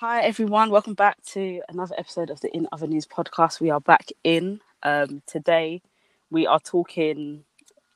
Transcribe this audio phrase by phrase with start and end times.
[0.00, 3.60] Hi everyone, welcome back to another episode of the In Other News podcast.
[3.60, 4.62] We are back in.
[4.82, 5.82] Um, today
[6.30, 7.44] we are talking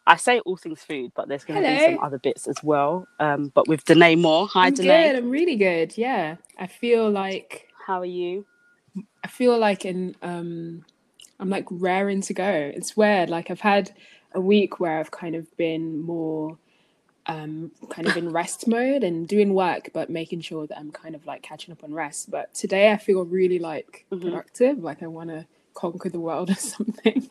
[0.07, 3.09] I say all things food, but there's going to be some other bits as well.
[3.21, 4.49] Um, but with Danae Moore.
[4.49, 5.13] Hi, I'm Danae.
[5.13, 5.17] Good.
[5.17, 5.97] I'm really good.
[5.97, 7.69] Yeah, I feel like.
[7.87, 8.45] How are you?
[9.25, 10.85] I feel like in um,
[11.41, 12.71] I'm like raring to go.
[12.75, 13.31] It's weird.
[13.31, 13.93] Like I've had
[14.35, 16.59] a week where I've kind of been more
[17.27, 21.15] um kind of in rest mode and doing work but making sure that I'm kind
[21.15, 24.23] of like catching up on rest but today I feel really like mm-hmm.
[24.23, 27.31] productive like I want to conquer the world or something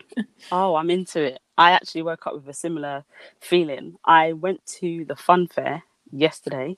[0.52, 3.06] oh I'm into it I actually woke up with a similar
[3.40, 3.98] feeling.
[4.06, 6.78] I went to the fun fair yesterday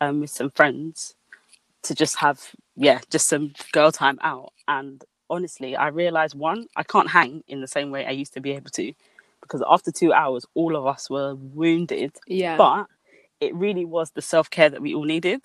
[0.00, 1.14] um, with some friends
[1.82, 4.52] to just have, yeah, just some girl time out.
[4.68, 8.40] And honestly, I realized one, I can't hang in the same way I used to
[8.40, 8.92] be able to
[9.52, 12.16] because after two hours, all of us were wounded.
[12.26, 12.56] Yeah.
[12.56, 12.86] But
[13.38, 15.44] it really was the self care that we all needed.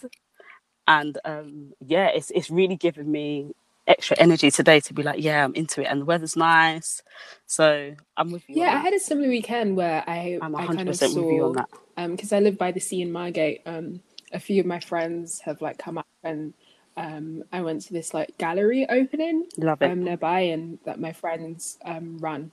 [0.87, 3.51] And um, yeah, it's it's really given me
[3.85, 7.01] extra energy today to be like, yeah, I'm into it, and the weather's nice,
[7.45, 8.55] so I'm with you.
[8.57, 11.33] Yeah, I had a similar weekend where I I'm 100 I kind of saw, with
[11.33, 11.69] you on that.
[11.97, 13.61] Um, because I live by the sea in Margate.
[13.65, 16.53] Um, a few of my friends have like come up and
[16.95, 19.91] um, I went to this like gallery opening Love it.
[19.91, 22.51] um, nearby and that my friends um, run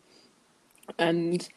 [0.98, 1.48] and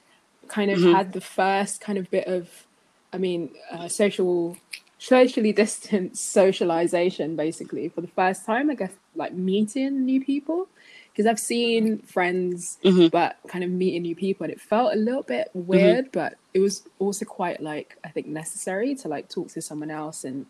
[0.47, 0.94] kind of mm-hmm.
[0.94, 2.66] had the first kind of bit of
[3.14, 4.58] I mean uh, social
[4.97, 10.67] socially distanced socialization basically for the first time i guess like meeting new people
[11.11, 13.08] because i've seen friends mm-hmm.
[13.08, 15.67] but kind of meeting new people and it felt a little bit mm-hmm.
[15.67, 16.20] weird mm-hmm.
[16.20, 20.23] but it was also quite like i think necessary to like talk to someone else
[20.23, 20.45] and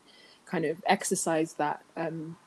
[0.45, 2.37] kind of exercise that um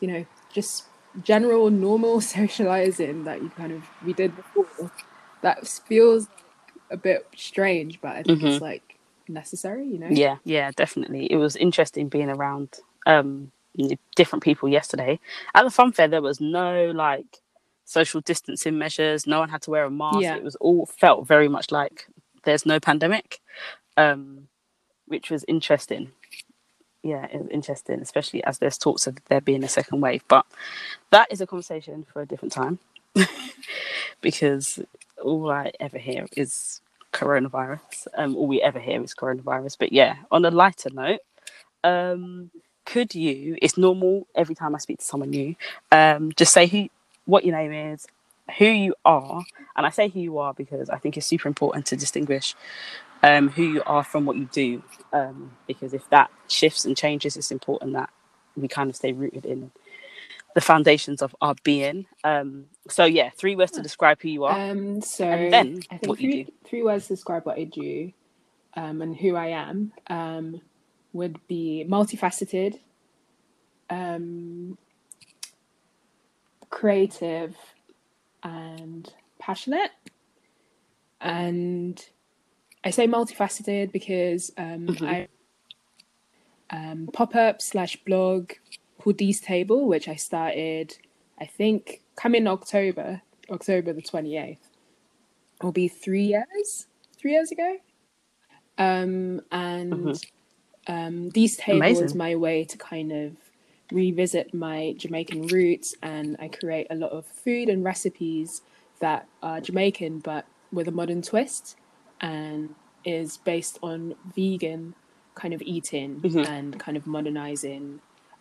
[0.00, 0.84] you know just
[1.22, 4.90] general normal socializing that you kind of we did before
[5.42, 6.28] that feels
[6.90, 8.48] a bit strange but i think mm-hmm.
[8.48, 8.90] it's like
[9.30, 10.08] necessary you know?
[10.10, 10.36] Yeah.
[10.44, 11.30] Yeah definitely.
[11.30, 13.52] It was interesting being around um
[14.16, 15.18] different people yesterday.
[15.54, 17.38] At the fun fair there was no like
[17.84, 19.26] social distancing measures.
[19.26, 20.20] No one had to wear a mask.
[20.20, 20.36] Yeah.
[20.36, 22.06] it was all felt very much like
[22.44, 23.40] there's no pandemic
[23.96, 24.48] um
[25.06, 26.12] which was interesting.
[27.02, 30.22] Yeah it was interesting especially as there's talks of there being a second wave.
[30.28, 30.46] But
[31.10, 32.78] that is a conversation for a different time.
[34.22, 34.78] Because
[35.22, 36.80] all i ever hear is
[37.12, 38.06] coronavirus.
[38.14, 39.76] Um, all we ever hear is coronavirus.
[39.78, 41.20] But yeah, on a lighter note,
[41.84, 42.50] um,
[42.84, 43.56] could you?
[43.62, 45.54] It's normal every time I speak to someone new.
[45.92, 46.88] Um, just say who,
[47.24, 48.06] what your name is,
[48.58, 49.42] who you are,
[49.76, 52.54] and I say who you are because I think it's super important to distinguish
[53.22, 54.82] um, who you are from what you do.
[55.12, 58.10] Um, because if that shifts and changes, it's important that
[58.56, 59.70] we kind of stay rooted in
[60.54, 62.06] the foundations of our being.
[62.24, 64.58] Um, so yeah, three words to describe who you are.
[64.58, 68.12] Um, so and then I think three, three words to describe what I do
[68.74, 70.60] um, and who I am um,
[71.12, 72.78] would be multifaceted,
[73.88, 74.76] um,
[76.68, 77.56] creative,
[78.42, 79.90] and passionate.
[81.20, 82.02] And
[82.82, 85.04] I say multifaceted because um, mm-hmm.
[85.04, 85.28] I
[86.70, 88.52] um, pop up slash blog
[89.00, 90.96] called Dee's Table, which I started,
[91.38, 94.58] I think, come in October, October the 28th.
[95.62, 96.86] Will be three years,
[97.18, 97.76] three years ago.
[98.78, 100.92] Um, and mm-hmm.
[100.92, 102.04] um, Dee's Table Amazing.
[102.04, 103.32] is my way to kind of
[103.92, 108.62] revisit my Jamaican roots, and I create a lot of food and recipes
[109.00, 111.76] that are Jamaican but with a modern twist,
[112.20, 112.74] and
[113.04, 114.94] is based on vegan
[115.34, 116.38] kind of eating mm-hmm.
[116.38, 118.00] and kind of modernizing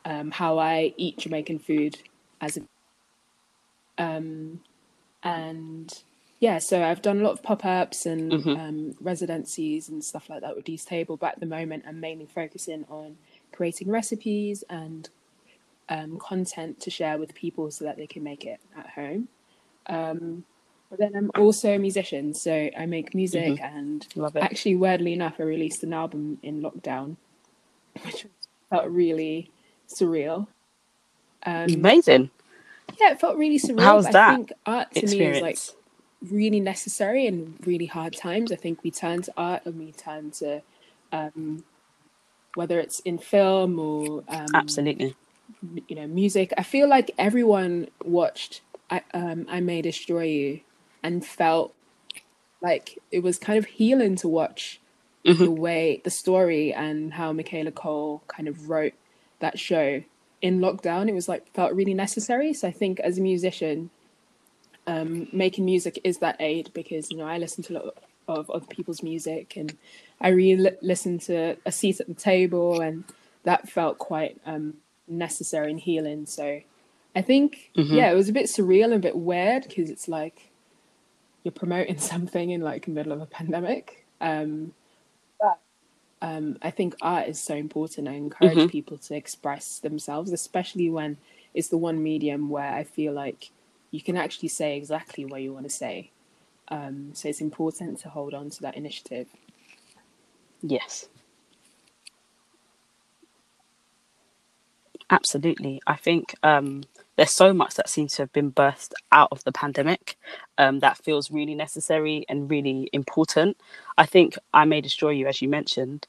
[0.09, 1.99] um, how I eat Jamaican food
[2.41, 2.61] as a
[4.03, 4.61] um,
[5.21, 5.93] and
[6.39, 8.49] yeah, so I've done a lot of pop ups and mm-hmm.
[8.49, 11.15] um, residencies and stuff like that with Dee's Table.
[11.15, 13.17] But at the moment, I'm mainly focusing on
[13.51, 15.09] creating recipes and
[15.89, 19.27] um, content to share with people so that they can make it at home.
[19.87, 20.45] Um,
[20.89, 23.77] but then I'm also a musician, so I make music, mm-hmm.
[23.77, 24.07] and
[24.41, 27.17] actually, weirdly enough, I released an album in lockdown,
[28.03, 28.25] which
[28.71, 29.51] felt really
[29.93, 30.47] surreal.
[31.45, 32.31] Um, Amazing.
[32.99, 33.81] Yeah, it felt really surreal.
[33.83, 34.31] How's that?
[34.31, 35.07] I think art to experience?
[35.07, 38.51] me is like really necessary in really hard times.
[38.51, 40.63] I think we turn to art and we turn to
[41.11, 41.65] um,
[42.55, 45.15] whether it's in film or um, absolutely
[45.87, 46.53] you know music.
[46.57, 50.61] I feel like everyone watched I um I May Destroy You
[51.03, 51.75] and felt
[52.61, 54.81] like it was kind of healing to watch
[55.25, 55.45] Mm-hmm.
[55.45, 58.93] the way the story and how Michaela Coel kind of wrote
[59.39, 60.03] that show
[60.41, 61.07] in lockdown.
[61.09, 62.53] It was like felt really necessary.
[62.53, 63.89] So I think as a musician,
[64.87, 67.93] um, making music is that aid because you know I listen to a lot
[68.27, 69.75] of other people's music and
[70.21, 73.03] I really li- listen to a seat at the table and
[73.43, 74.75] that felt quite um,
[75.07, 76.25] necessary and healing.
[76.25, 76.61] So
[77.15, 77.95] I think Mhm.
[77.95, 80.49] yeah, it was a bit surreal and a bit weird because it's like
[81.43, 84.05] you're promoting something in like the middle of a pandemic.
[84.21, 84.73] Um,
[86.21, 88.07] um, I think art is so important.
[88.07, 88.67] I encourage Mhm.
[88.67, 91.17] people to express themselves, especially when
[91.53, 93.49] it's the one medium where I feel like
[93.91, 96.11] you can actually say exactly what you want to say.
[96.69, 99.27] Um, so it's important to hold on to that initiative.
[100.61, 101.07] Yes.
[105.09, 105.81] Absolutely.
[105.87, 106.83] I think um,
[107.19, 110.15] there's so much that seems to have been birthed out of the pandemic
[110.57, 113.57] um, that feels really necessary and really important.
[113.97, 116.07] I think I May Destroy You, as you mentioned.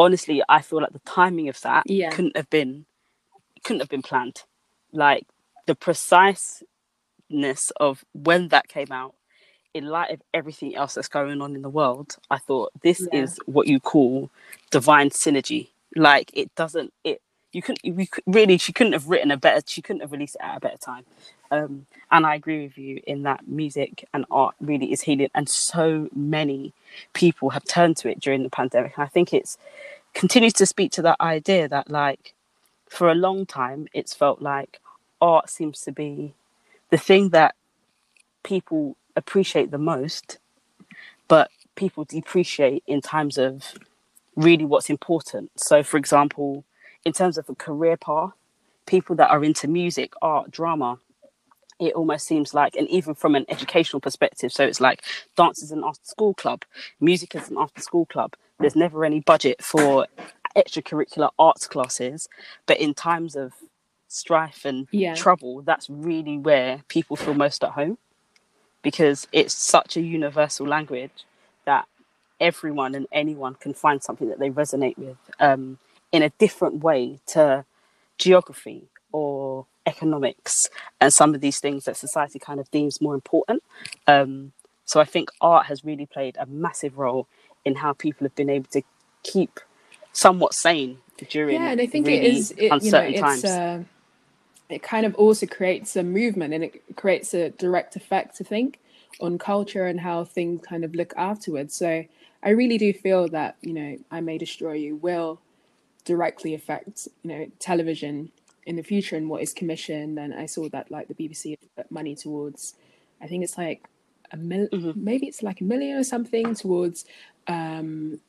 [0.00, 2.10] Honestly, I feel like the timing of that Yeah.
[2.10, 2.86] couldn't have been
[3.62, 4.42] couldn't have been planned.
[4.90, 5.28] Like
[5.66, 6.64] the preciseness
[7.78, 9.14] of when that came out,
[9.74, 13.22] in light of everything else that's going on in the world, I thought this Yeah.
[13.22, 14.28] is what you call
[14.72, 15.68] divine synergy.
[15.94, 17.22] Like it doesn't it
[17.52, 20.36] you couldn't we could, really she couldn't have written a better she couldn't have released
[20.36, 21.04] it at a better time.
[21.50, 25.48] Um, and I agree with you in that music and art really is healing, and
[25.48, 26.74] so many
[27.14, 28.94] people have turned to it during the pandemic.
[28.96, 29.56] And I think it's
[30.14, 32.34] continues to speak to that idea that like
[32.88, 34.80] for a long time it's felt like
[35.20, 36.34] art seems to be
[36.90, 37.54] the thing that
[38.42, 40.38] people appreciate the most,
[41.28, 43.74] but people depreciate in times of
[44.36, 45.50] really what's important.
[45.56, 46.64] So, for example,
[47.04, 48.32] in terms of a career path,
[48.86, 50.98] people that are into music, art, drama,
[51.80, 55.02] it almost seems like, and even from an educational perspective, so it's like
[55.36, 56.64] dance is an after school club,
[57.00, 58.34] music is an after school club.
[58.60, 60.06] There's never any budget for
[60.56, 62.28] extracurricular arts classes,
[62.66, 63.52] but in times of
[64.08, 65.14] strife and Yeah.
[65.14, 67.98] trouble, that's really where people feel most at home
[68.82, 71.24] because it's such a universal language
[71.66, 71.86] that
[72.40, 75.78] everyone and anyone can find something that they resonate with um,
[76.12, 77.64] in a different way to
[78.18, 80.68] geography or economics
[81.00, 83.62] and some of these things that society kind of deems more important.
[84.06, 84.52] Um,
[84.84, 87.26] so I think art has really played a massive role
[87.64, 88.82] in how people have been able to
[89.22, 89.60] keep
[90.12, 90.98] somewhat sane
[91.30, 92.50] during yeah, and I think really it is.
[92.52, 93.44] It, you know, uncertain it's times.
[93.44, 93.82] uh,
[94.68, 98.38] it kind of also creates a movement and it creates a direct effect.
[98.40, 98.78] I think
[99.20, 101.76] on culture and how things kind of look afterwards.
[101.76, 102.04] So
[102.42, 105.40] I really do feel that you know, I May Destroy You will
[106.12, 108.14] directly affect you know television
[108.68, 110.18] in the future and what is commissioned.
[110.18, 112.74] And I saw that like the BBC put money towards.
[113.22, 113.80] I think it's like
[114.32, 114.96] a mil- Mhm.
[114.96, 116.98] maybe it's like a million or something towards
[117.56, 118.20] um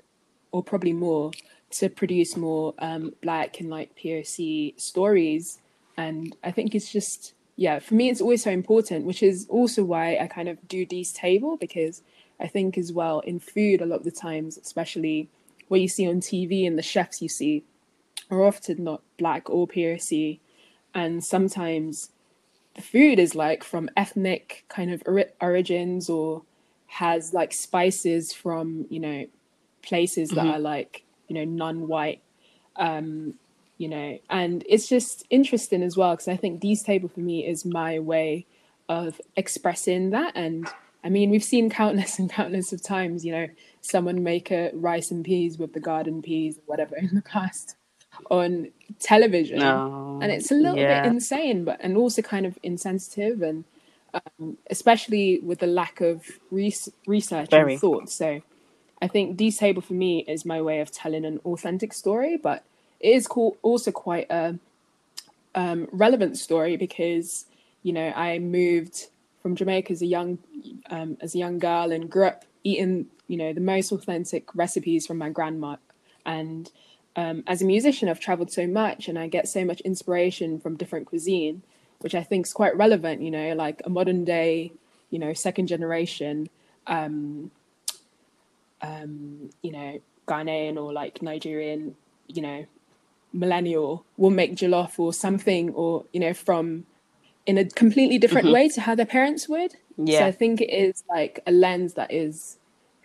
[0.51, 1.31] or probably more
[1.79, 5.45] to produce more um black and like POC stories
[5.97, 7.33] and I think it's just
[7.65, 10.79] yeah for me it's always so important which is also why I kind of do
[10.93, 11.95] Dee's Table because
[12.39, 15.17] I think as well in food a lot of the times especially
[15.69, 17.63] what you see on TV and the chefs you see
[18.29, 20.39] are often not black or POC
[20.93, 22.11] and sometimes
[22.75, 26.43] the food is like from ethnic kind of ori- origins or
[26.87, 29.25] has like spices from you know
[29.81, 30.53] places that Mhm.
[30.55, 32.21] are like you know non-white
[32.75, 33.33] um
[33.77, 34.19] you know.
[34.29, 37.97] And it's just interesting as well because i think Dee's Table for me is my
[37.99, 38.45] way
[38.89, 40.33] of expressing that.
[40.35, 40.67] And
[41.03, 43.47] i mean we've seen countless and countless of times you know
[43.81, 47.75] someone make a rice and peas with the garden peas or whatever in the past
[48.29, 48.69] on
[48.99, 51.03] television and it's a little yeah.
[51.03, 53.63] bit insane but and also kind of insensitive and
[54.13, 57.73] um, especially with the lack of res- research Very.
[57.73, 58.41] and thought so
[59.01, 62.63] i think Dee's Table for me is my way of telling an authentic story but
[62.99, 64.59] it is cool, also quite a
[65.55, 67.45] um, relevant story because
[67.83, 69.07] you know i moved
[69.41, 70.37] from jamaica as a young
[70.89, 75.07] um, as a young girl and grew up eating you know the most authentic recipes
[75.07, 75.77] from my grandma
[76.25, 76.71] and
[77.15, 80.75] um, as a musician i've traveled so much and i get so much inspiration from
[80.75, 81.61] different cuisine
[81.99, 84.71] which i think is quite relevant you know like a modern day
[85.11, 86.49] you know second generation
[86.87, 87.51] um,
[88.81, 91.95] um, you know ghanaian or like nigerian
[92.27, 92.65] you know
[93.33, 96.85] millennial will make jollof or something or you know from
[97.45, 98.53] in a completely different Mhm.
[98.53, 100.25] way to how their parents would so yeah.
[100.25, 102.57] i think it is like a lens that is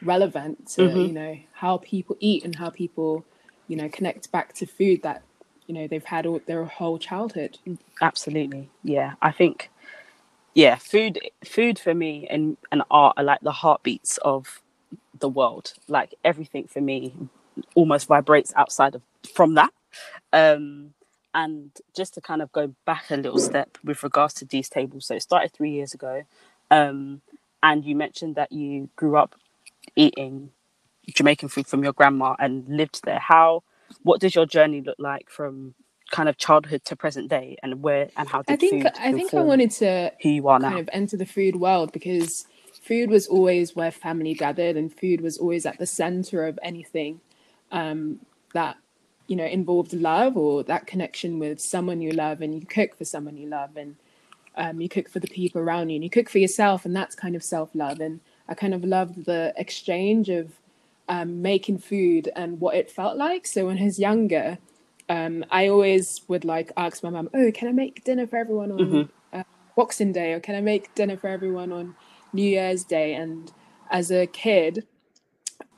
[0.02, 1.08] relevant to Mhm.
[1.08, 3.24] you know how people eat and how people
[3.68, 5.22] you know connect back to food that
[5.66, 7.58] you know they've had all, their whole childhood.
[8.02, 9.14] Absolutely, yeah.
[9.22, 9.70] I think,
[10.54, 14.62] yeah, food, food for me and and art are like the heartbeats of
[15.18, 15.74] the world.
[15.88, 17.14] Like everything for me
[17.74, 19.02] almost vibrates outside of
[19.34, 19.72] from that.
[20.32, 20.94] Um,
[21.34, 25.06] and just to kind of go back a little step with regards to Dee's Tables,
[25.06, 26.24] so it started three years ago,
[26.70, 27.22] um,
[27.62, 29.34] and you mentioned that you grew up
[29.96, 30.50] eating
[31.08, 33.18] Jamaican food from your grandma and lived there.
[33.18, 33.62] How,
[34.02, 35.74] what does your journey look like from
[36.10, 39.34] kind of childhood to present day, and where and how did I think I think
[39.34, 40.80] I wanted to who you are kind now?
[40.80, 42.46] of enter the food world because
[42.82, 47.20] food was always where family gathered and food was always at the center of anything
[47.72, 48.20] um,
[48.52, 48.76] that
[49.26, 53.04] you know involved love or that connection with someone you love and you cook for
[53.04, 53.96] someone you love and
[54.56, 57.14] um, you cook for the people around you and you cook for yourself and that's
[57.14, 60.52] kind of self-love and i kind of loved the exchange of
[61.08, 63.46] um, making food and what it felt like.
[63.46, 64.58] So when i was younger
[65.08, 68.72] um, i always would like ask my mum oh can i make dinner for everyone
[68.72, 69.08] on Mhm.
[69.32, 69.42] uh,
[69.76, 70.32] boxing day?
[70.32, 71.94] Or can i make dinner for everyone on
[72.32, 73.14] new year's day?
[73.14, 73.52] And
[73.90, 74.86] as a kid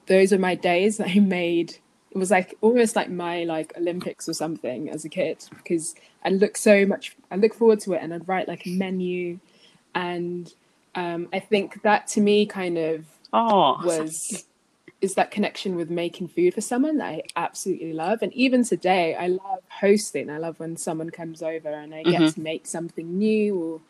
[0.07, 1.77] those are my days that i made
[2.13, 5.95] it was like almost like my like olympics or something as a kid because
[6.25, 9.39] i look so much i look forward to it and i'd write like a menu.
[9.95, 10.53] And
[10.97, 14.47] um, i think that to me kind of Oh, was
[15.01, 18.23] is that connection with making food for someone that I absolutely love.
[18.23, 20.31] And even today, I love hosting.
[20.31, 22.35] I love when someone comes over and I get Mhm.
[22.35, 23.81] to make something new or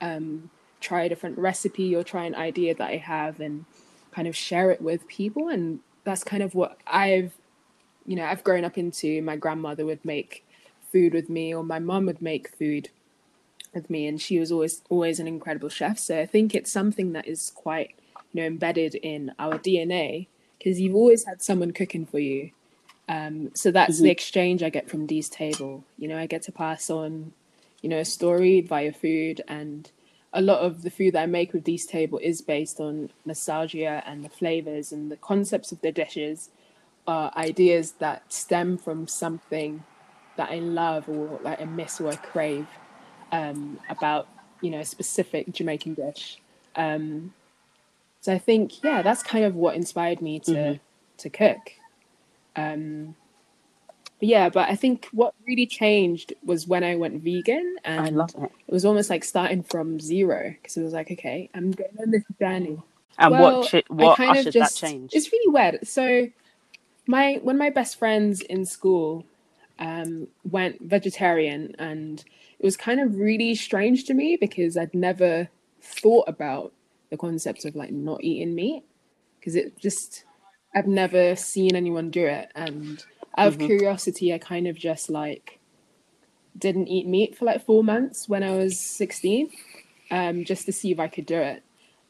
[0.00, 3.66] um, try a different recipe or try an idea that I have and
[4.12, 5.48] kind of share it with people.
[5.48, 7.34] And that's kind of what I've,
[8.06, 9.20] you know, I've grown up into.
[9.22, 10.44] My grandmother would make
[10.92, 12.88] food with me, or my mum would make food
[13.74, 15.98] with me, and she was always always an incredible chef.
[15.98, 17.94] So I think it's something that is quite,
[18.32, 20.28] you know, embedded in our DNA
[20.58, 22.50] because you've always had someone cooking for you.
[23.08, 24.12] Um, so that's the Mhm.
[24.12, 25.84] exchange I get from Dee's table.
[25.98, 27.32] You know, I get to pass on,
[27.82, 29.90] you know, a story via food, and
[30.32, 34.02] a lot of the food that I make with Dee's table is based on nostalgia
[34.06, 36.50] and the flavors and the concepts of the dishes
[37.06, 39.84] are ideas that stem from something
[40.36, 42.66] that I love or like I miss or I crave
[43.34, 44.28] um, about,
[44.60, 46.38] you know, a specific Jamaican dish.
[46.76, 47.34] Um,
[48.20, 50.80] so I think, yeah, that's kind of what inspired me to Mhm.
[51.18, 51.72] to cook.
[52.56, 53.14] Um,
[54.20, 58.10] but yeah, but I think what really changed was when I went vegan, and I
[58.10, 58.50] love it.
[58.68, 62.10] it was almost like starting from zero because it was like, okay, I'm going on
[62.10, 62.78] this journey.
[63.18, 65.10] And Well, what I what kind of ushered just- that change?
[65.14, 65.86] It's really weird.
[65.86, 66.28] So,
[67.06, 69.24] my one of my best friends in school
[69.78, 72.24] um, went vegetarian, and
[72.64, 75.50] it was kind of really strange to me because I'd never
[75.82, 76.72] thought about
[77.10, 78.84] the concept of like not eating meat
[79.40, 80.24] because it just
[80.74, 83.04] I've never seen anyone do it, and
[83.38, 83.60] out of Mhm.
[83.60, 85.60] curiosity, I kind of just like
[86.58, 89.50] didn't eat meat for like four months when I was sixteen,
[90.10, 91.64] um, just to see if I could do it.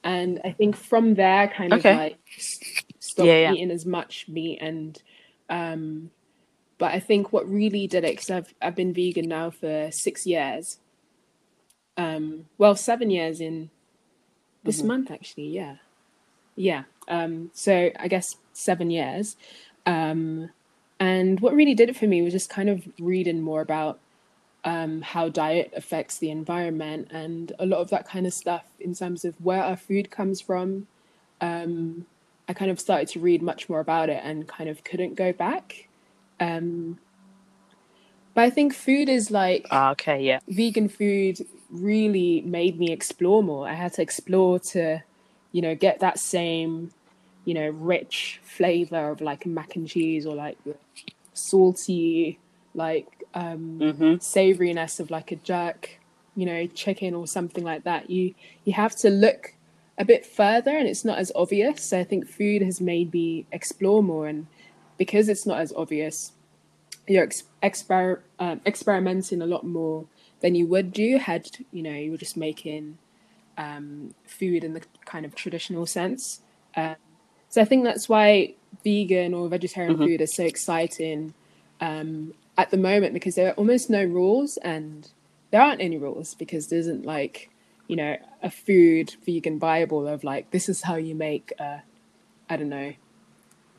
[0.04, 1.78] And I think from there, kind Okay.
[1.78, 2.18] of like
[3.00, 3.44] stopped Yeah, yeah.
[3.44, 4.58] eating as much meat.
[4.62, 5.02] And
[5.50, 6.10] um,
[6.84, 10.26] but I think what really did it because I've I've been vegan now for six
[10.26, 10.76] years.
[11.96, 13.70] Um, well, seven years in
[14.64, 14.86] this Mhm.
[14.86, 15.48] month actually.
[15.48, 15.76] Yeah,
[16.56, 16.82] yeah.
[17.08, 19.36] Um, so I guess seven years.
[19.86, 20.50] Um,
[21.00, 23.98] and what really did it for me was just kind of reading more about
[24.64, 28.94] um, how diet affects the environment and a lot of that kind of stuff in
[28.94, 30.86] terms of where our food comes from.
[31.40, 32.04] Um,
[32.46, 35.32] I kind of started to read much more about it and kind of couldn't go
[35.32, 35.88] back.
[36.44, 36.98] Um,
[38.34, 40.40] but I think food is like Ah, okay, yeah.
[40.48, 41.38] vegan food
[41.70, 43.68] really made me explore more.
[43.68, 45.02] I had to explore to,
[45.52, 46.90] you know, get that same,
[47.44, 50.58] you know, rich flavor of like mac and cheese or like
[51.32, 52.38] salty,
[52.74, 54.18] like um, Mhm.
[54.20, 56.00] savoriness of like a jerk,
[56.36, 58.10] you know, chicken or something like that.
[58.10, 58.34] You
[58.64, 59.54] you have to look
[59.98, 61.82] a bit further, and it's not as obvious.
[61.82, 64.46] So I think food has made me explore more, and
[64.98, 66.32] because it's not as obvious,
[67.06, 70.06] you're ex- exper- um, experimenting a lot more
[70.40, 72.98] than you would do had you know you were just making
[73.56, 76.40] um, food in the kind of traditional sense.
[76.76, 76.96] Um,
[77.48, 80.06] so I think that's why vegan or vegetarian Mhm.
[80.06, 81.34] food is so exciting
[81.80, 85.08] um, at the moment because there are almost no rules and
[85.50, 87.50] there aren't any rules because there isn't like
[87.86, 91.82] you know a food vegan bible of like this is how you make a
[92.50, 92.94] I don't know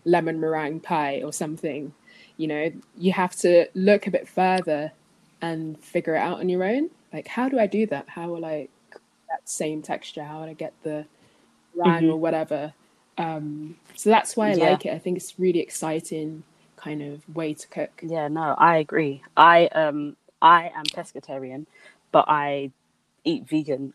[0.06, 1.94] lemon meringue pie or something.
[2.38, 4.92] You know, you have to look a bit further
[5.42, 6.90] and figure it out on your own.
[7.14, 8.10] Like, how do I do that?
[8.10, 8.70] How will I
[9.30, 10.24] that same texture?
[10.24, 11.06] How would I get the
[11.76, 12.12] meringue Mhm.
[12.12, 12.74] or whatever?
[13.18, 14.70] Um, so that's why I Yeah.
[14.70, 14.94] like it.
[14.94, 16.44] I think it's really exciting
[16.78, 18.04] kind of way to cook.
[18.04, 19.24] Yeah, no, I agree.
[19.38, 21.66] I um I am pescatarian,
[22.12, 22.72] but I
[23.24, 23.94] eat vegan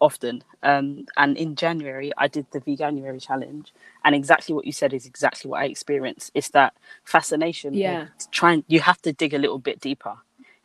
[0.00, 0.44] often.
[0.62, 3.72] Um, and in January, I did the Veganuary challenge,
[4.04, 6.30] and exactly what you said is exactly what I experienced.
[6.34, 6.74] It's that
[7.04, 7.74] fascination.
[7.74, 8.08] Yeah.
[8.30, 10.16] Trying, you have to dig a little bit deeper.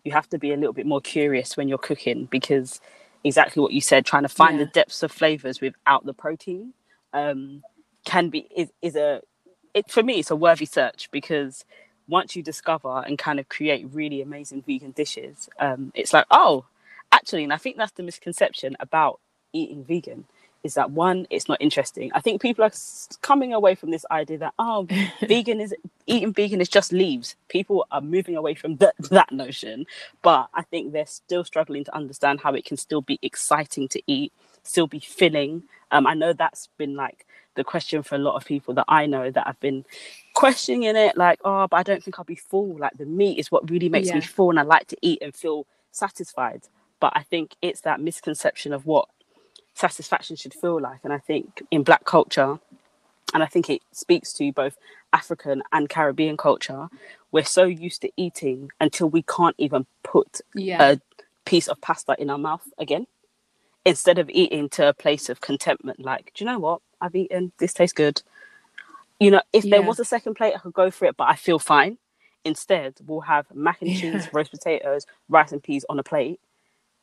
[0.04, 2.82] You have to be a little bit more curious when you're cooking because
[3.24, 4.66] exactly what you said, trying to find Yeah.
[4.66, 6.74] the depths of flavors without the protein,
[7.14, 7.64] um,
[8.06, 9.22] can be is is a
[9.74, 11.66] it for me it's a worthy search because
[12.08, 16.66] once you discover and kind of create really amazing vegan dishes, um, it's like, oh,
[17.12, 19.20] actually, and I think that's the misconception about
[19.54, 20.26] eating vegan
[20.64, 22.12] is that one, it's not interesting.
[22.14, 22.72] I think people are
[23.22, 24.88] coming away from this idea that oh,
[25.22, 25.74] vegan is
[26.06, 27.36] eating vegan is just leaves.
[27.48, 29.86] People are moving away from that that notion,
[30.22, 34.02] but I think they're still struggling to understand how it can still be exciting to
[34.08, 34.32] eat,
[34.64, 35.64] still be filling.
[35.92, 37.26] Um, I know that's been like
[37.56, 39.84] the question for a lot of people that I know that have been
[40.34, 42.78] questioning it, like, oh, but I don't think I'll be full.
[42.78, 45.36] Like the meat is what really makes me full, and I like to eat and
[45.36, 46.68] feel satisfied.
[47.02, 49.10] But I think it's that misconception of what
[49.74, 51.02] satisfaction should feel like.
[51.04, 52.60] And I think in black culture,
[53.34, 54.78] and I think it speaks to both
[55.12, 56.88] African and Caribbean culture,
[57.32, 60.92] we're so used to eating until we can't even put Yeah.
[60.92, 61.02] a
[61.46, 63.08] piece of pasta in our mouth again.
[63.84, 66.82] Instead of eating to a place of contentment, like, do you know what?
[67.02, 68.22] I've eaten, this tastes good.
[69.20, 71.36] You know, if there was a second plate, I could go for it, but I
[71.36, 71.98] feel fine.
[72.46, 74.30] Instead, we'll have mac and cheese, Yeah.
[74.34, 76.40] roast potatoes, rice and peas on a plate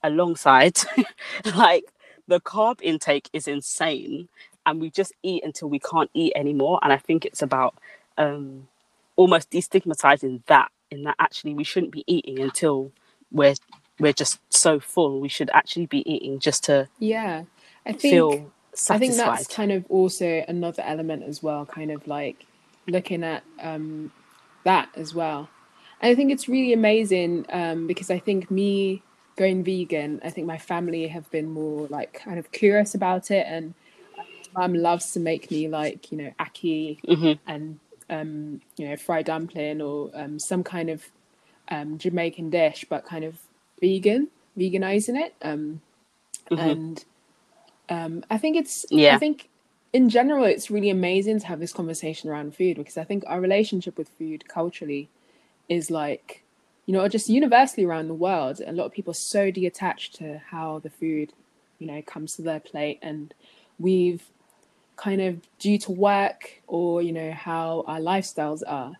[0.02, 0.78] alongside.
[1.57, 1.85] like,
[2.26, 4.28] the carb intake is insane,
[4.67, 6.78] and we just eat until we can't eat anymore.
[6.83, 7.75] And I think it's about
[8.17, 8.69] um,
[9.17, 12.93] almost destigmatizing that, in that actually we shouldn't be eating until
[13.31, 13.55] we're
[13.99, 15.21] we're just so full.
[15.21, 17.45] We should actually be eating just to yeah.
[17.85, 18.52] I think feel
[18.90, 22.47] I think that's kind of also another element as well, kind of like
[22.87, 24.12] looking at um,
[24.64, 25.49] that as well.
[26.00, 29.02] And I think it's really amazing um, because I think me
[29.38, 33.47] going vegan, I think my family have been more like kind of curious about it,
[33.49, 33.73] and
[34.57, 37.39] mum loves to make me like you know ackee Mhm.
[37.47, 37.78] and
[38.10, 41.04] um, you know fried dumpling or um, some kind of
[41.71, 43.39] um, Jamaican dish, but kind of
[43.80, 45.34] vegan, veganizing it.
[45.43, 45.80] Um,
[46.50, 46.58] Mhm.
[46.71, 47.04] And
[47.91, 49.15] um, I think it's Yeah.
[49.15, 49.49] I think
[49.93, 53.41] in general it's really amazing to have this conversation around food because I think our
[53.41, 55.08] relationship with food culturally
[55.69, 56.43] is like
[56.89, 60.39] you know just universally around the world a lot of people are so detached to
[60.39, 61.35] how the food
[61.79, 63.35] you know comes to their plate and
[63.79, 64.25] we've
[64.97, 68.95] kind of due to work or you know how our lifestyles are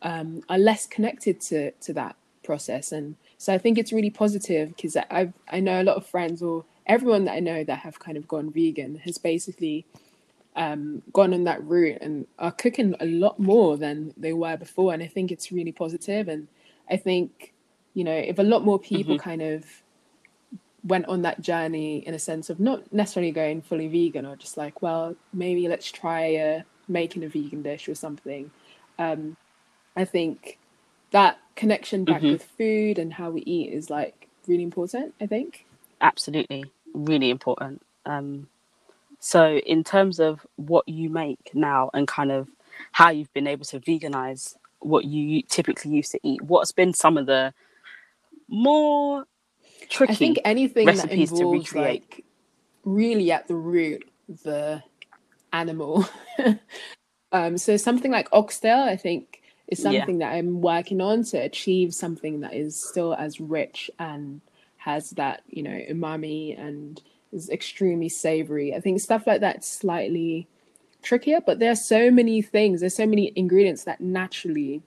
[0.00, 4.70] um, are less connected to to that process and so I think it's really positive
[4.70, 7.98] because I I know a lot of friends or everyone that I know that have
[7.98, 9.84] kind of gone vegan has basically
[10.56, 14.92] um, gone on that route and are cooking a lot more than they were before.
[14.92, 16.28] And I think it's really positive.
[16.28, 16.46] And
[16.90, 17.52] I think,
[17.94, 19.64] you know, if a lot more people kind of
[20.84, 24.56] went on that journey in a sense of not necessarily going fully vegan or just
[24.56, 28.50] like, well, maybe let's try uh, making a vegan dish or something.
[28.98, 29.36] Um,
[29.96, 30.58] I think
[31.12, 32.32] that connection back Mhm.
[32.32, 35.66] with food and how we eat is like really important, I think.
[36.00, 38.46] absolutely really important um
[39.20, 42.48] so in terms of what you make now and kind of
[42.92, 47.16] how you've been able to veganize what you typically used to eat what's been some
[47.16, 47.52] of the
[48.48, 49.24] more
[49.88, 52.04] tricky I think anything that recipes to involves recreate.
[52.10, 52.24] like
[52.84, 54.04] really at the root
[54.44, 54.82] the
[55.52, 56.06] animal.
[57.32, 59.90] um, so something like oxtail, I think, is Yeah.
[60.00, 64.40] something that I'm working on to achieve something that is still as rich and
[64.76, 67.00] has that you know umami and
[67.32, 68.74] is extremely savory.
[68.74, 70.46] I think stuff like that's slightly
[71.04, 72.80] trickier, but there are so many things.
[72.80, 74.82] There's so many ingredients that naturally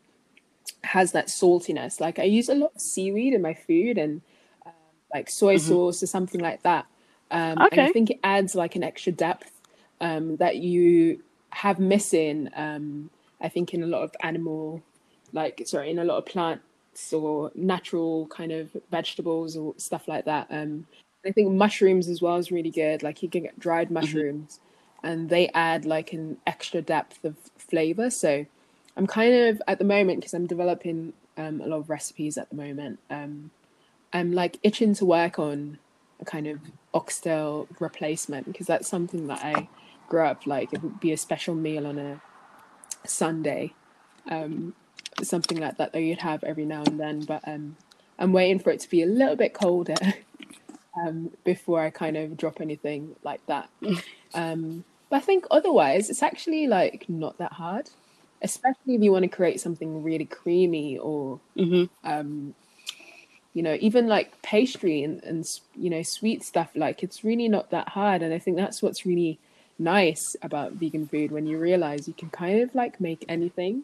[0.84, 2.00] has that saltiness.
[2.00, 4.22] Like I use a lot of seaweed in my food and
[4.66, 4.72] um,
[5.14, 5.62] like soy Mhm.
[5.62, 6.86] sauce or something like that.
[7.32, 9.52] Um, And I think it adds like an extra depth
[10.02, 12.50] um, that you have missing.
[12.56, 13.10] Um,
[13.42, 14.82] I think in a lot of animal,
[15.34, 20.26] like sorry, in a lot of plants or natural kind of vegetables or stuff like
[20.26, 20.48] that.
[20.50, 20.88] Um,
[21.26, 23.04] I think mushrooms as well is really good.
[23.04, 24.60] Like you can get dried mushrooms,
[25.04, 28.10] and they add like an extra depth of flavor.
[28.10, 28.46] So
[28.96, 32.50] I'm kind of at the moment because I'm developing um, a lot of recipes at
[32.50, 33.00] the moment.
[33.10, 33.52] Um,
[34.12, 35.80] I'm like itching to work on
[36.20, 36.60] a kind of
[36.94, 39.70] oxtail replacement because that's something that I
[40.10, 40.74] grew up like.
[40.74, 42.22] It would be a special meal on a
[43.06, 43.74] Sunday,
[44.30, 44.74] um,
[45.22, 47.22] something like that that you'd have every now and then.
[47.22, 47.78] But um,
[48.18, 49.96] I'm waiting for it to be a little bit colder
[51.00, 53.70] um, before I kind of drop anything like that.
[54.34, 57.90] Um, but I think otherwise, it's actually like not that hard.
[58.42, 62.54] especially if you want to create something really creamy or hmm um,
[63.54, 67.70] you know even like pastry and, and you know sweet stuff like it's really not
[67.72, 69.40] that hard and i think that's what's really
[69.80, 73.84] nice about vegan food when you realize you can kind of like make anything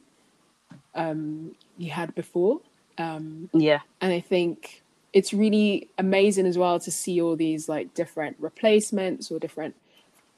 [0.96, 2.62] um, you had before
[2.98, 3.80] um, Yeah.
[4.02, 4.83] and i think
[5.14, 9.76] it's really amazing as well to see all these like different replacements or different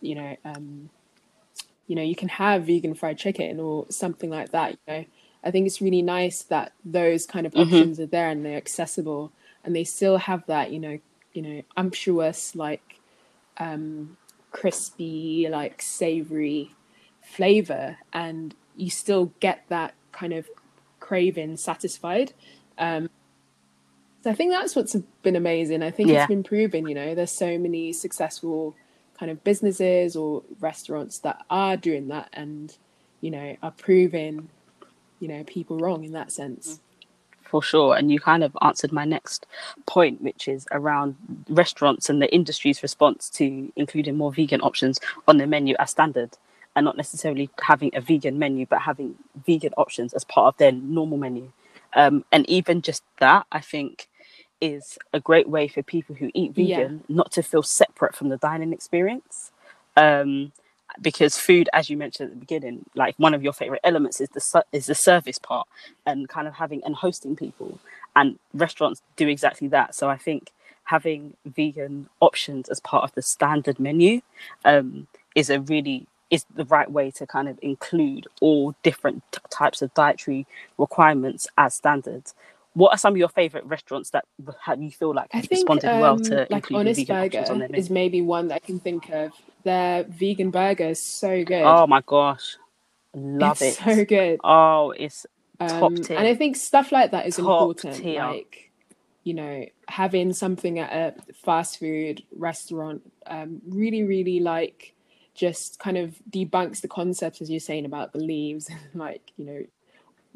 [0.01, 0.89] you know um,
[1.87, 5.05] you know you can have vegan fried chicken or something like that you know
[5.43, 7.61] i think it's really nice that those kind of Mhm.
[7.61, 9.31] options are there and they're accessible
[9.63, 10.99] and they still have that you know
[11.33, 12.99] you know umptuous like
[13.57, 14.17] um
[14.51, 16.71] crispy like savory
[17.21, 20.47] flavor and you still get that kind of
[20.99, 22.33] craving satisfied
[22.77, 23.09] um
[24.25, 26.23] i think that's what's been amazing i think Yeah.
[26.23, 28.75] it's been proven you know there's so many successful
[29.19, 32.77] kind of businesses or restaurants that are doing that and
[33.21, 34.49] you know are proving
[35.19, 36.79] you know people wrong in that sense
[37.45, 37.95] for sure.
[37.95, 39.45] And you kind of answered my next
[39.85, 41.15] point, which is around
[41.47, 46.31] restaurants and the industry's response to including more vegan options on the menu as standard
[46.75, 50.71] and not necessarily having a vegan menu, but having vegan options as part of their
[50.71, 51.51] normal menu.
[51.93, 54.09] Um, and even just that, I think,
[54.73, 56.77] is a great way for people who eat Yeah.
[56.77, 59.51] vegan not to feel separate from the dining experience.
[59.97, 60.51] Um,
[61.01, 64.29] because food, as you mentioned at the beginning, like one of your favorite elements is
[64.29, 65.67] the is the service part
[66.05, 67.79] and kind of having and hosting people,
[68.15, 69.95] and restaurants do exactly that.
[69.95, 70.51] So I think
[70.85, 74.21] having vegan options as part of the standard menu
[74.63, 79.39] um, is a really is the right way to kind of include all different t-
[79.49, 80.45] types of dietary
[80.77, 82.33] requirements as standards.
[82.75, 84.25] What are some of your favorite restaurants that
[84.61, 87.67] have you feel like have think responded well um, to like including Honest on Burger
[87.67, 89.31] their is maybe one that I can think of.
[89.63, 91.63] Their vegan burger is so good.
[91.63, 92.57] Oh my gosh,
[93.15, 93.83] love it's it!
[93.83, 94.39] so good.
[94.43, 95.25] Oh, it's
[95.59, 96.17] top Um, tier.
[96.17, 97.95] and I think stuff like that is Top important.
[97.95, 98.21] tier.
[98.21, 98.71] Like,
[99.23, 104.93] you know, having something at a fast food restaurant um, really, really like
[105.33, 109.45] just kind of debunks the concept as you're saying about the leaves and like, you
[109.45, 109.61] know,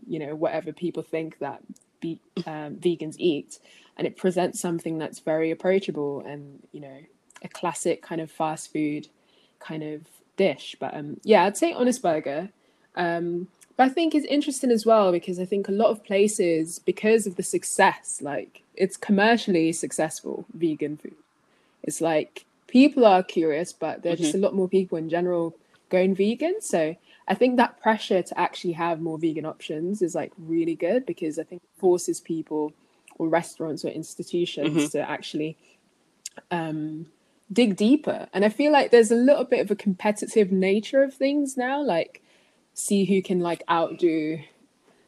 [0.08, 1.62] you know, whatever people think that
[2.00, 3.60] be, um, vegans eat.
[3.98, 7.00] And it presents something that's very approachable and, you know,
[7.44, 9.08] a classic kind of fast food
[9.60, 10.02] kind of
[10.38, 10.76] dish.
[10.80, 12.50] But um, yeah, I'd say Honest Burger.
[12.96, 16.80] Um, but I think it's interesting as well because I think a lot of places,
[16.80, 21.16] because of the success, like it's commercially successful vegan food.
[21.84, 25.56] It's like people are curious, but there are just a lot more people in general
[25.90, 26.62] going vegan.
[26.62, 26.96] So
[27.30, 31.38] I think that pressure to actually have more vegan options is like really good because
[31.38, 32.74] I think it forces people
[33.20, 35.56] or restaurants or institutions to actually
[36.50, 37.06] um,
[37.54, 38.28] dig deeper.
[38.34, 41.84] And I feel like there's a little bit of a competitive nature of things now,
[41.84, 42.24] like
[42.74, 44.40] see who can like outdo,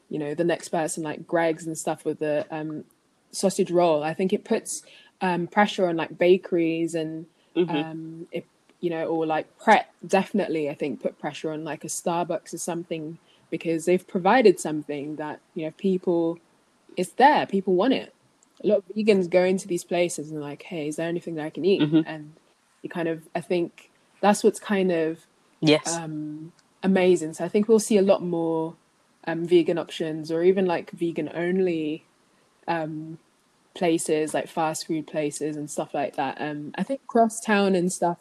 [0.09, 2.83] you know, the next person, like Greggs and stuff with the um,
[3.31, 4.03] sausage roll.
[4.03, 4.83] I think it puts
[5.21, 8.45] um, pressure on like bakeries and um, it,
[8.81, 10.69] you know, or like Pret definitely.
[10.69, 13.17] I think put pressure on like a Starbucks or something
[13.49, 16.39] because they've provided something that you know people,
[16.97, 17.45] it's there.
[17.45, 18.13] People want it.
[18.63, 21.45] A lot of vegans go into these places and like, hey, is there anything that
[21.45, 21.81] I can eat?
[22.05, 22.33] And
[22.81, 23.89] you kind of, I think
[24.19, 25.25] that's what's kind of
[25.61, 26.51] yes, um,
[26.83, 27.33] amazing.
[27.33, 28.75] So I think we'll see a lot more
[29.25, 32.05] um, vegan options or even like vegan only
[32.67, 33.17] um,
[33.73, 36.39] places, like fast food places and stuff like that.
[36.39, 38.17] Um, I think Crosstown and stuff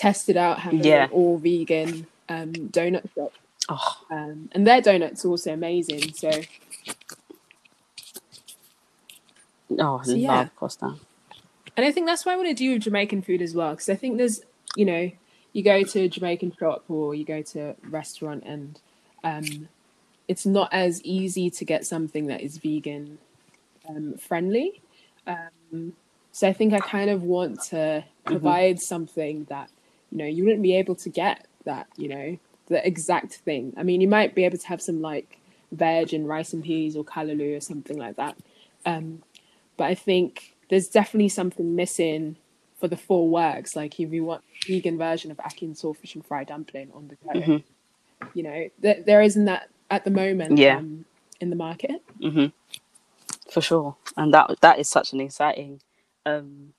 [0.00, 1.04] tested out having Yeah.
[1.04, 3.32] an all vegan um, donut shop.
[3.68, 6.12] oh, Um, and their donuts are also amazing.
[6.14, 6.30] So
[9.78, 10.48] oh, So, love yeah.
[10.56, 10.94] Costa.
[11.76, 13.94] And I think that's what I want to do Jamaican food as well, because I
[13.94, 14.40] think there's,
[14.74, 15.10] you know,
[15.52, 18.78] you go to a Jamaican shop or you go to a restaurant and
[19.22, 19.68] um,
[20.28, 23.18] it's not as easy to get something that is vegan
[23.88, 24.80] um, friendly.
[25.26, 25.92] Um,
[26.32, 29.68] so I think I kind of want to provide something that,
[30.10, 33.72] you know, you wouldn't be able to get that, you know, the exact thing.
[33.76, 35.38] I mean, you might be able to have some like
[35.72, 38.36] veg and rice and peas or callaloo or something like that.
[38.86, 39.22] Um,
[39.76, 42.36] but I think there's definitely something missing
[42.78, 43.76] for the full works.
[43.76, 47.16] Like if you want vegan version of ackee and saltfish and fried dumpling on the
[47.16, 47.62] go, Mhm.
[48.34, 50.76] you know, th- there isn't that at the moment Yeah.
[50.78, 51.04] um,
[51.40, 52.02] in the market.
[52.20, 52.46] hmm
[53.50, 55.80] For sure, and that that is such an exciting,
[56.24, 56.72] um,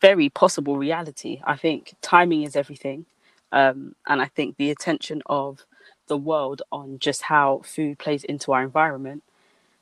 [0.00, 1.40] very possible reality.
[1.44, 3.06] I think timing is everything,
[3.52, 5.64] um, and I think the attention of
[6.08, 9.22] the world on just how food plays into our environment,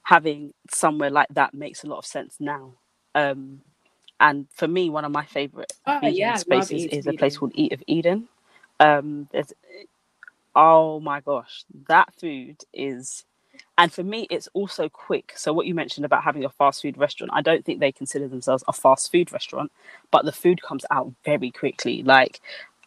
[0.05, 2.75] having somewhere like that makes a lot of sense now.
[3.15, 3.63] Um,
[4.21, 7.73] and for me, one of my favorite Oh, yeah, spaces is a place called Eat
[7.73, 8.29] of Eden.
[8.81, 9.53] Um, there's
[10.55, 13.25] oh my gosh, that food is
[13.81, 15.33] and for me it's also quick.
[15.37, 18.29] So what you mentioned about having a fast food restaurant i don't think they consider
[18.29, 19.73] themselves a fast food restaurant
[20.13, 22.03] but the food comes out very quickly.
[22.05, 22.41] Like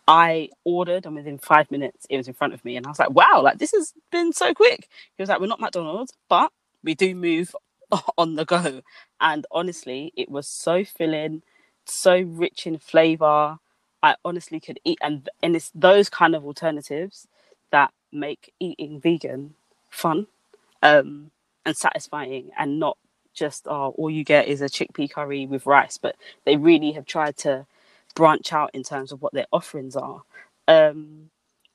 [0.07, 2.99] i ordered and within five minutes it was in front of me and i was
[2.99, 4.87] like wow like this has been so quick.
[5.17, 6.51] He was like we're not mcdonald's but
[6.83, 7.55] we do move
[8.17, 8.81] on the go.
[9.19, 11.41] And honestly it was so filling
[11.85, 13.57] so rich in flavor.
[14.03, 17.27] I honestly could eat and and it's those kind of alternatives
[17.71, 19.55] that make eating vegan
[19.89, 20.27] fun
[20.83, 21.31] um,
[21.65, 22.97] and satisfying and not
[23.33, 26.15] just oh, all you get is a chickpea curry with rice but
[26.45, 27.65] they really have tried to
[28.13, 30.21] branch out in terms of what their offerings are
[30.67, 31.31] um,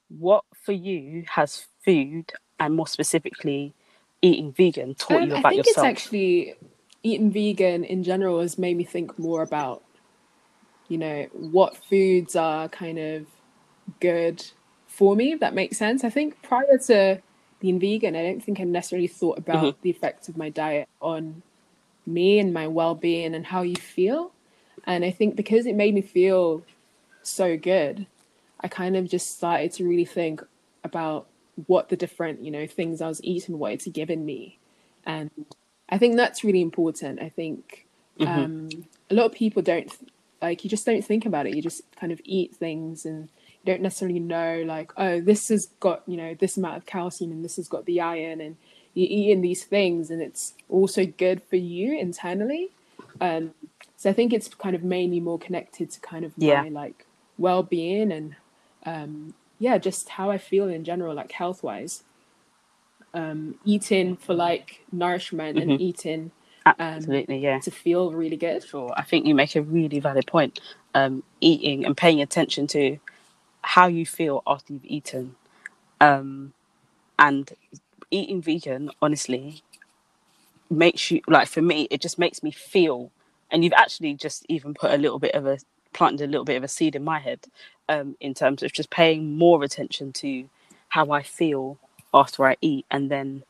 [0.08, 3.74] what for you has food and more specifically
[4.22, 5.46] eating vegan taught um, you about yourself?
[5.46, 5.86] I think yourself?
[5.86, 6.54] It's actually
[7.02, 9.82] eating vegan in general has made me think more about,
[10.88, 13.26] you know, what foods are kind of
[14.00, 14.44] good
[14.86, 16.04] for me, if that makes sense.
[16.04, 17.20] I think prior to
[17.60, 19.82] being vegan, I don't think I necessarily thought about mm-hmm.
[19.82, 21.42] the effects of my diet on
[22.06, 24.32] me and my well being and how you feel.
[24.84, 26.62] And I think because it made me feel
[27.22, 28.06] so good,
[28.60, 30.42] I kind of just started to really think
[30.84, 31.26] about
[31.66, 34.58] what the different, you know, things I was eating, what it's given me.
[35.04, 35.30] And
[35.88, 37.20] I think that's really important.
[37.20, 37.86] I think
[38.18, 38.32] mm-hmm.
[38.32, 38.68] um,
[39.10, 39.92] a lot of people don't
[40.40, 41.54] like you just don't think about it.
[41.54, 43.28] You just kind of eat things and
[43.64, 47.32] you don't necessarily know like oh this has got you know this amount of calcium
[47.32, 48.56] and this has got the iron and
[48.94, 52.70] you're eating these things and it's also good for you internally.
[53.20, 53.54] Um,
[53.96, 56.62] so I think it's kind of mainly more connected to kind of yeah.
[56.62, 58.34] my like well being and
[58.84, 62.04] um, yeah, just how I feel in general, like health wise.
[63.14, 65.70] Um, eating for like nourishment mm-hmm.
[65.70, 66.30] and eating
[66.66, 68.62] um, absolutely yeah to feel really good.
[68.64, 70.60] Sure, I think you make a really valid point.
[70.94, 72.98] Um, eating and paying attention to
[73.74, 75.36] how you feel after you've eaten,
[76.00, 76.52] um,
[77.18, 77.52] and
[78.10, 79.62] eating vegan honestly
[80.70, 83.10] makes you like for me it just makes me feel
[83.50, 85.58] and you've actually just even put a little bit of a
[85.92, 87.40] planted a little bit of a seed in my head
[87.88, 90.48] um, in terms of just paying more attention to
[90.88, 91.78] how I feel
[92.14, 93.42] after I eat, and then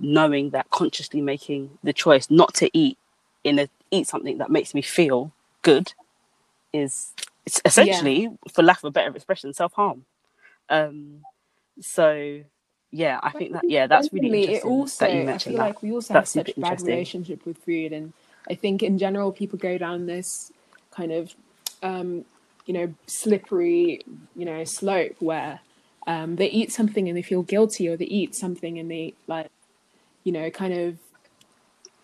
[0.00, 2.98] knowing that consciously making the choice not to eat
[3.44, 5.92] in a eat something that makes me feel good
[6.72, 7.12] is
[7.44, 8.30] it's essentially, yeah.
[8.52, 10.04] for lack of a better expression, self harm.
[10.68, 11.22] Um,
[11.80, 12.40] so
[12.90, 14.56] yeah, I think that yeah, that's really interesting.
[14.56, 15.68] It also, that you mentioned I feel that.
[15.68, 18.12] like we also that's have such a bad relationship with food, and
[18.50, 20.52] I think in general people go down this
[20.90, 21.34] kind of
[21.82, 22.24] um,
[22.66, 24.00] you know, slippery,
[24.36, 25.60] you know, slope where
[26.06, 29.50] um, they eat something and they feel guilty, or they eat something and they like,
[30.24, 30.98] you know, kind of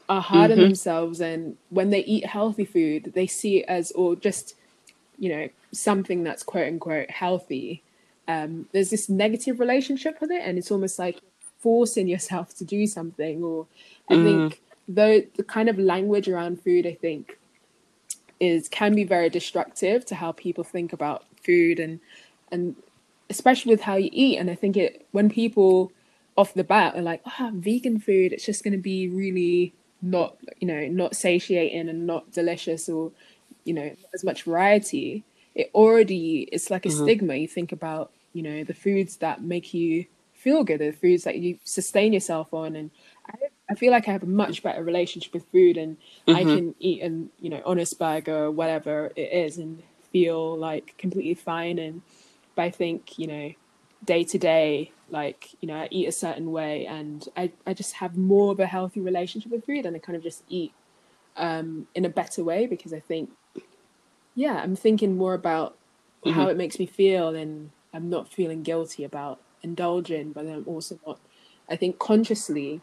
[0.09, 0.61] are hard mm-hmm.
[0.61, 1.21] on themselves.
[1.21, 4.55] And when they eat healthy food, they see it as or just,
[5.19, 7.83] you know, something that's quote unquote healthy.
[8.27, 11.21] Um, there's this negative relationship with it, and it's almost like
[11.59, 13.43] forcing yourself to do something.
[13.43, 13.67] Or
[14.09, 14.25] I mm.
[14.25, 17.39] think though the kind of language around food, I think
[18.41, 21.99] is can be very destructive to how people think about food and
[22.53, 22.77] and
[23.31, 24.39] especially with how you eat.
[24.39, 25.93] And I think it when people
[26.37, 29.75] off the bat are like, ah, oh, vegan food, it's just going to be really
[30.01, 33.11] not, you know, not satiating and not delicious or,
[33.69, 35.25] you know, as much variety.
[35.55, 37.05] It already it's like a mm-hmm.
[37.05, 37.35] stigma.
[37.37, 41.39] You think about, you know, the foods that make you feel good, the foods that
[41.39, 42.91] you sustain yourself on, and
[43.29, 43.35] I,
[43.71, 46.37] I feel like I have a much better relationship with food, and mm-hmm.
[46.37, 50.97] I can eat an you know honest burger or whatever it is, and feel like
[50.97, 51.79] completely fine.
[51.79, 52.03] And
[52.55, 53.53] but I think you know
[54.05, 57.95] day to day, like you know, I eat a certain way, and I I just
[57.95, 60.73] have more of a healthy relationship with food, and I kind of just eat
[61.37, 63.31] um, in a better way because I think
[64.39, 65.77] yeah, I'm thinking more about
[66.25, 66.31] mm-hmm.
[66.31, 70.97] how it makes me feel, and I'm not feeling guilty about indulging, but I'm also
[71.05, 71.19] not.
[71.69, 72.81] I think consciously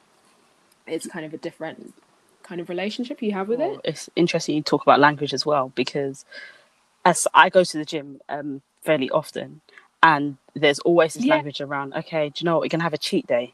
[0.85, 1.93] it's kind of a different
[2.43, 3.81] kind of relationship you have with well, it.
[3.85, 6.25] It's interesting you talk about language as well because
[7.05, 9.61] as I go to the gym um, fairly often,
[10.03, 11.35] and there's always this yeah.
[11.35, 11.93] language around.
[11.93, 12.63] Okay, do you know what?
[12.63, 13.53] We're gonna have a cheat day,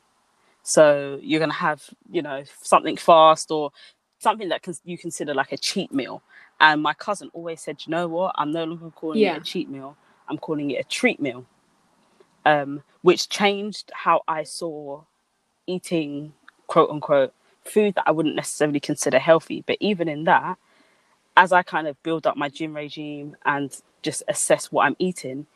[0.64, 3.72] so you're gonna have you know something fast or
[4.18, 6.24] something that can you consider like a cheat meal.
[6.62, 8.36] And my cousin always said, you know what?
[8.38, 9.36] I'm no longer calling yeah.
[9.36, 9.98] it a cheat meal.
[10.30, 11.46] I'm calling it a treat meal.
[12.46, 15.02] Um, which changed how I saw
[15.68, 16.34] eating
[16.68, 17.34] quote unquote
[17.66, 19.64] food that I wouldn't necessarily consider healthy.
[19.66, 20.58] But even in that,
[21.36, 25.48] as I kind of build up my gym regime and just assess what I'm eating,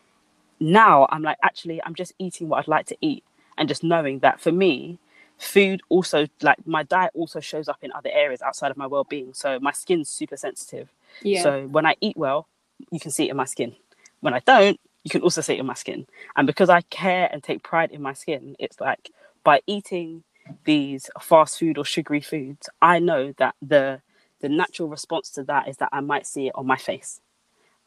[0.59, 3.23] now I'm like, actually, I'm just eating what I'd like to eat.
[3.57, 4.99] And just knowing that for me,
[5.37, 9.03] food also, like my diet also shows up in other areas outside of my well
[9.03, 9.33] being.
[9.33, 10.89] So my skin's super sensitive.
[11.21, 11.43] Yeah.
[11.43, 12.47] So when I eat well,
[12.91, 13.75] you can see it in my skin.
[14.21, 16.07] When I don't, you can also see it in my skin.
[16.35, 19.11] And because I care and take pride in my skin, it's like
[19.43, 20.23] by eating
[20.63, 24.01] these fast food or sugary foods, I know that the
[24.41, 27.21] the natural response to that is that I might see it on my face.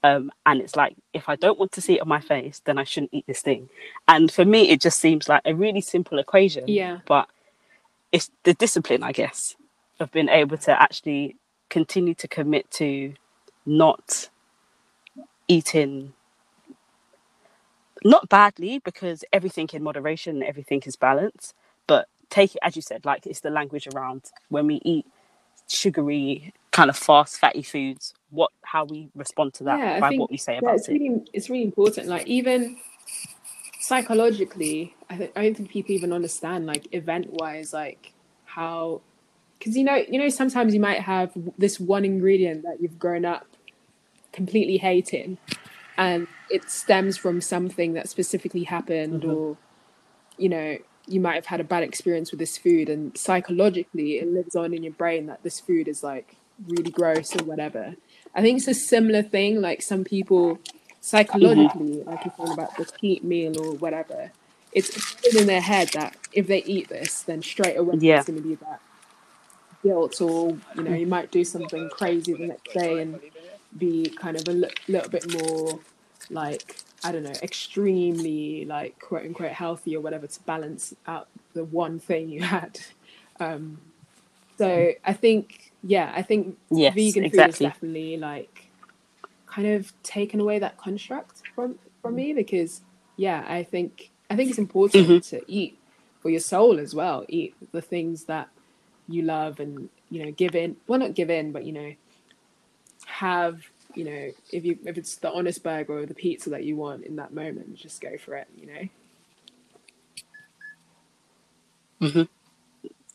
[0.02, 2.78] Um, and it's like if I don't want to see it on my face, then
[2.78, 3.68] I shouldn't eat this thing.
[4.06, 6.64] And for me, it just seems like a really simple equation.
[6.68, 6.98] Yeah.
[7.06, 7.28] But
[8.12, 9.57] it's the discipline, I guess,
[10.01, 11.37] of being able to actually
[11.71, 13.14] continue to commit to
[13.66, 14.31] not
[15.49, 16.14] eating
[18.05, 21.55] not badly because everything in moderation everything is balanced
[21.87, 25.07] but take it as you said like it's the language around when we eat
[25.68, 30.21] sugary kind of fast fatty foods what how we respond to that Yeah, by think-
[30.21, 32.09] what we say yeah, about it's it really it's really important.
[32.09, 32.79] Like even
[33.88, 38.12] psychologically, I think I don't think people even understand like event wise, like
[38.44, 39.01] how
[39.59, 43.24] because you know you know sometimes you might have this one ingredient that you've grown
[43.24, 43.46] up
[44.33, 45.38] completely hating,
[45.96, 49.35] and it stems from something that specifically happened, Mhm.
[49.35, 49.57] or
[50.37, 54.29] you know you might have had a bad experience with this food, and psychologically it
[54.29, 57.96] lives on in your brain that this food is like really gross or whatever.
[58.35, 59.62] I think it's a similar thing.
[59.62, 60.59] Like some people
[61.00, 64.32] psychologically, like you're talking about the cheat meal or whatever,
[64.72, 68.18] it's in their head that if they eat this, then straight away Yeah.
[68.18, 68.80] it's going to be that
[69.82, 73.20] guilt, or you know, you might do something crazy the next day and
[73.78, 74.52] be kind of a
[74.88, 75.80] little bit more
[76.30, 81.64] like I don't know, extremely like quote unquote healthy or whatever to balance out the
[81.64, 82.78] one thing you had.
[83.40, 83.78] Um,
[84.58, 88.67] so I think, yeah, I think yes vegan food is definitely like
[89.59, 92.83] kind of taken away that construct from from me because
[93.16, 95.23] yeah i think i think it's important Mhm.
[95.23, 95.81] to eat
[96.23, 98.51] for your soul as well eat the things that
[99.09, 101.92] you love and you know give in well not give in but you know
[103.07, 103.62] have
[103.94, 107.05] you know if you if it's the honest burger or the pizza that you want
[107.05, 108.88] in that moment just go for it you know
[112.03, 112.29] Mhm.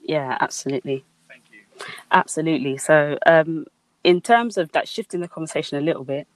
[0.02, 1.62] yeah absolutely Thank you.
[2.12, 3.66] absolutely so um
[4.04, 6.28] in terms of that shifting the conversation a little bit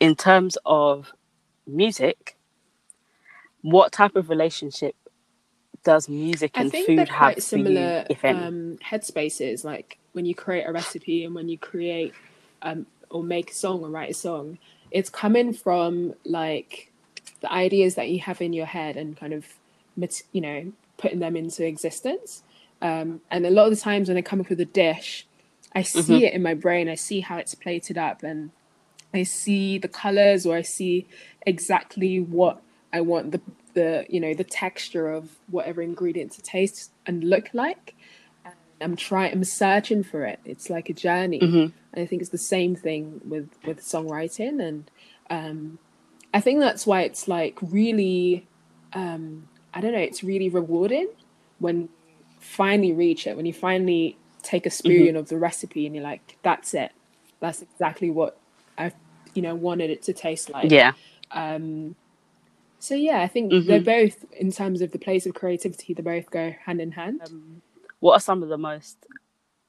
[0.00, 1.12] in terms of
[1.66, 2.36] music
[3.62, 4.96] what type of relationship
[5.84, 9.64] does music and food have quite similar you if any um, headspaces.
[9.64, 12.14] Like when you create a recipe and when you create
[12.62, 14.58] um, or make a song or write a song,
[14.90, 16.92] it's coming from like
[17.40, 19.46] the ideas that you have in your head and kind of,
[20.32, 22.42] you know, putting them into existence.
[22.82, 25.26] Um, and a lot of the times when I come up with a dish,
[25.74, 26.26] I see Mm-hmm.
[26.26, 26.88] it in my brain.
[26.88, 28.50] I see how it's plated up and
[29.14, 31.06] I see the colors or I see
[31.46, 33.40] exactly what I want the
[33.74, 37.94] the you know the texture of whatever ingredient to taste and look like.
[38.44, 39.32] And I'm trying.
[39.32, 40.40] I'm searching for it.
[40.44, 41.72] It's like a journey, Mhm.
[41.92, 44.62] and I think it's the same thing with with songwriting.
[44.66, 44.90] And
[45.30, 45.78] um,
[46.32, 48.46] I think that's why it's like really,
[48.92, 49.98] um, I don't know.
[49.98, 51.08] It's really rewarding
[51.58, 51.88] when you
[52.38, 53.36] finally reach it.
[53.36, 56.92] When you finally take a spoon of the recipe and you're like, that's it.
[57.40, 58.38] That's exactly what
[59.36, 60.70] you know, wanted it to taste like.
[60.70, 60.92] yeah
[61.30, 61.94] Um,
[62.78, 63.66] so yeah, I think Mhm.
[63.66, 65.94] they're both in terms of the place of creativity.
[65.94, 67.20] They both go hand in hand.
[67.24, 67.62] um,
[68.00, 69.06] what are some of the most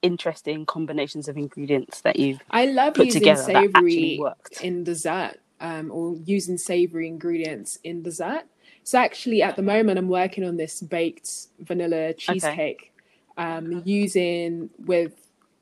[0.02, 4.62] interesting combinations of ingredients that you've I love put using together that actually savory worked
[4.62, 8.44] in dessert, um, or using savory ingredients in dessert.
[8.84, 12.92] So actually, at the moment, I'm working on this baked vanilla cheesecake,
[13.36, 15.14] um, using with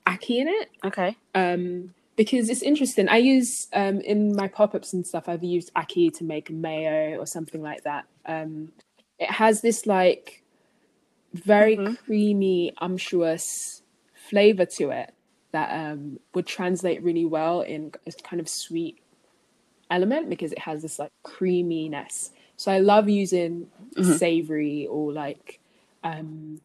[0.06, 0.70] ackee in it.
[0.84, 3.08] okay um, because it's interesting.
[3.08, 5.28] I use um, in my pop ups and stuff.
[5.28, 8.06] I've used ackee to make mayo or something like that.
[8.24, 8.72] Um,
[9.18, 10.42] it has this like
[11.34, 11.96] very Mhm.
[12.06, 13.82] creamy, unctuous
[14.14, 15.14] flavor to it
[15.52, 18.98] that um, would translate really well in a kind of sweet
[19.90, 22.32] element because it has this like creaminess.
[22.56, 24.18] So I love using Mhm.
[24.18, 25.60] savory or like
[26.02, 26.60] um,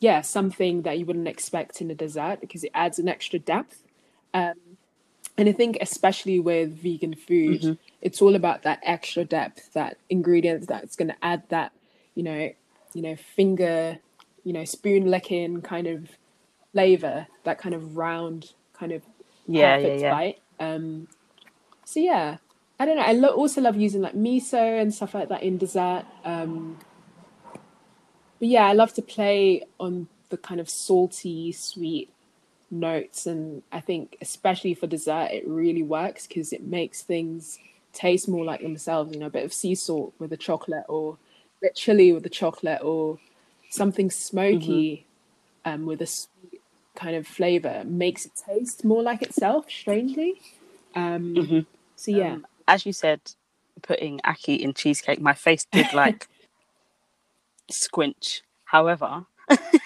[0.00, 3.82] yeah, something that you wouldn't expect in a dessert because it adds an extra depth.
[4.34, 4.54] Um,
[5.38, 7.78] and I think, especially with vegan food, Mhm.
[8.02, 11.72] it's all about that extra depth, that ingredient that's going to add that,
[12.14, 12.50] you know,
[12.94, 13.98] you know, finger,
[14.44, 16.08] you know, spoon licking kind of
[16.72, 19.02] flavor, that kind of round, kind of
[19.46, 20.40] yeah yeah perfect yeah bite.
[20.60, 21.08] Um,
[21.84, 22.38] so yeah,
[22.80, 23.02] I don't know.
[23.02, 26.04] I lo- also love using like miso and stuff like that in dessert.
[26.24, 26.78] Um,
[28.38, 32.10] but yeah, I love to play on the kind of salty, sweet
[32.70, 37.58] notes, and I think especially for dessert, it really works because it makes things
[37.92, 39.12] taste more like themselves.
[39.12, 41.16] You know, a bit of sea salt with the chocolate, or a
[41.62, 43.18] bit chili with the chocolate, or
[43.70, 45.06] something smoky
[45.64, 46.60] um, with a sweet
[46.94, 49.70] kind of flavor makes it taste more like itself.
[49.70, 50.40] Strangely,
[50.94, 51.66] um, Mhm.
[51.96, 53.20] so yeah, Um, as you said
[53.82, 56.26] putting ackee in cheesecake, my face did like
[57.70, 58.42] squinch.
[58.64, 59.26] However,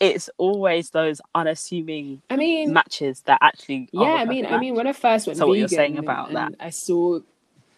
[0.00, 3.88] it's always those unassuming I mean, matches that actually.
[3.92, 5.96] yeah, I mean, perfect I mean, when I first went So what you're vegan saying
[5.96, 6.46] and- about that.
[6.52, 7.20] and I saw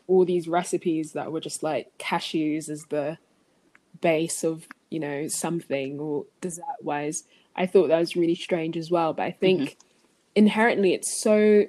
[0.09, 3.19] all these recipes that were just like cashews as the
[4.01, 7.25] base of you know something or dessert wise.
[7.57, 9.13] I thought that was really strange as well.
[9.13, 9.79] But I think Mm-hmm.
[10.37, 11.65] inherently it's so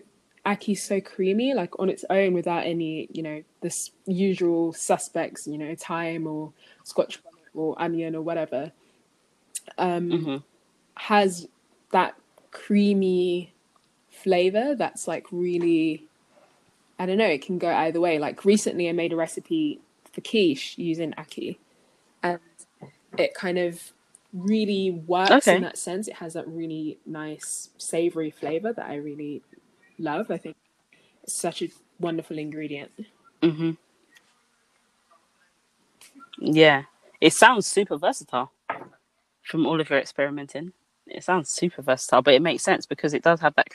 [0.46, 5.58] ackee's so creamy, like on its own without any you know this usual suspects, you
[5.58, 6.54] know, thyme or
[6.84, 8.72] scotch bonnet or onion or whatever.
[9.78, 10.44] Um, Mhm.
[10.96, 11.48] has
[11.92, 12.16] that
[12.52, 13.54] creamy
[14.12, 16.08] flavor that's like really
[17.00, 18.20] I don't know, it can go either way.
[18.20, 19.82] Like recently I made a recipe
[20.14, 21.58] for quiche using ackee
[22.24, 22.40] and
[23.18, 23.82] it kind of
[24.34, 25.56] really works Okay.
[25.56, 26.08] in that sense.
[26.08, 29.44] It has that really nice savory flavor that I really
[30.00, 30.32] love.
[30.32, 30.56] I think
[31.24, 32.92] it's such a wonderful ingredient.
[33.44, 33.72] hmm
[36.40, 36.84] Yeah,
[37.22, 38.52] it sounds super versatile
[39.48, 40.74] from all of your experimenting.
[41.08, 43.70] It sounds super versatile, but it makes sense because it does have that.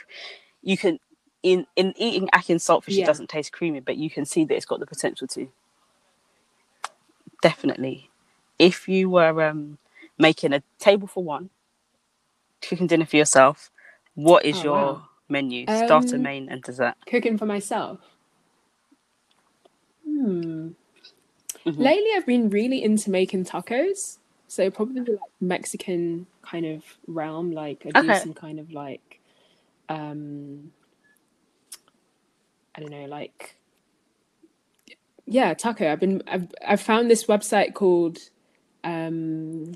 [0.62, 1.00] You can
[1.42, 3.04] in in eating and saltfish, Yeah.
[3.04, 5.48] it doesn't taste creamy, but you can see that it's got the potential to.
[7.42, 8.10] Definitely,
[8.58, 9.78] if you were um,
[10.18, 11.50] making a table for one,
[12.62, 13.70] cooking dinner for yourself,
[14.14, 15.08] what is Oh, your wow.
[15.28, 15.68] menu?
[15.68, 16.94] Starter, Um, main, and dessert.
[17.06, 18.00] Cooking for myself.
[20.06, 20.70] Hmm.
[21.66, 21.78] Mhm.
[21.78, 24.18] Lately, I've been really into making tacos.
[24.52, 27.52] So probably like Mexican kind of realm.
[27.52, 28.20] Like I do Okay.
[28.20, 29.18] some kind of like,
[29.88, 30.72] um,
[32.74, 33.56] I don't know, like,
[35.24, 35.90] yeah, taco.
[35.90, 38.18] I've been I've I've found this website called,
[38.84, 39.72] um,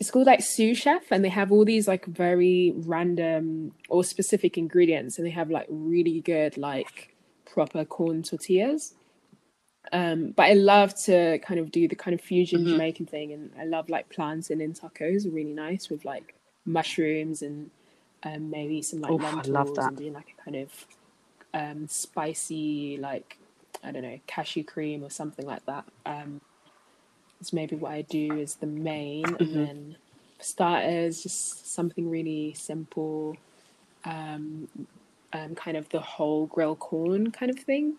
[0.00, 4.58] it's called like Sous Chef, and they have all these like very random or specific
[4.58, 7.14] ingredients, and they have like really good like
[7.46, 8.94] proper corn tortillas.
[9.92, 12.72] Um, but I love to kind of do the kind of fusion Mhm.
[12.72, 16.34] Jamaican thing, and I love like plantain in tacos, are really nice with like
[16.66, 17.70] mushrooms and
[18.22, 19.90] um, maybe some like Oof, I lentils love that.
[19.90, 20.86] and doing like a kind of
[21.54, 23.38] um, spicy like
[23.82, 25.84] I don't know cashew cream or something like that.
[26.04, 26.40] Um,
[27.40, 29.40] it's maybe what I do is the main, Mhm.
[29.40, 29.96] and then
[30.40, 33.36] starters, just something really simple,
[34.04, 34.68] um,
[35.32, 37.94] um, kind of the whole grill corn kind of thing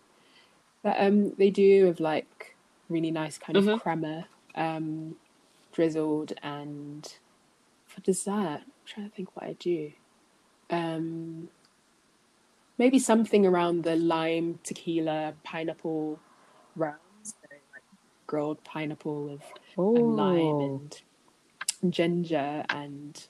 [0.82, 2.56] that um they do with like
[2.88, 3.80] really nice kind of Mhm.
[3.80, 5.16] crema um
[5.72, 7.18] drizzled and
[7.86, 9.92] for dessert I'm trying to think what I do.
[10.70, 11.48] Um
[12.78, 16.18] maybe something around the lime tequila pineapple
[16.76, 17.82] rounds so, like
[18.26, 19.42] grilled pineapple with
[19.94, 21.02] and lime and
[21.90, 23.28] ginger and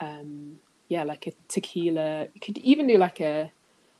[0.00, 2.28] um yeah like a tequila.
[2.34, 3.52] You could even do like a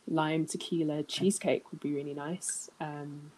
[0.08, 2.70] lime tequila cheesecake would be really nice.
[2.80, 3.30] Um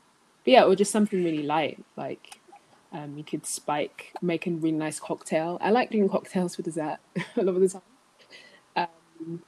[0.44, 2.40] but yeah or just something really light like
[2.92, 5.58] um you could spike make a really nice cocktail.
[5.60, 6.98] I like doing cocktails for dessert
[7.36, 7.82] a lot of the time.
[8.76, 9.42] Um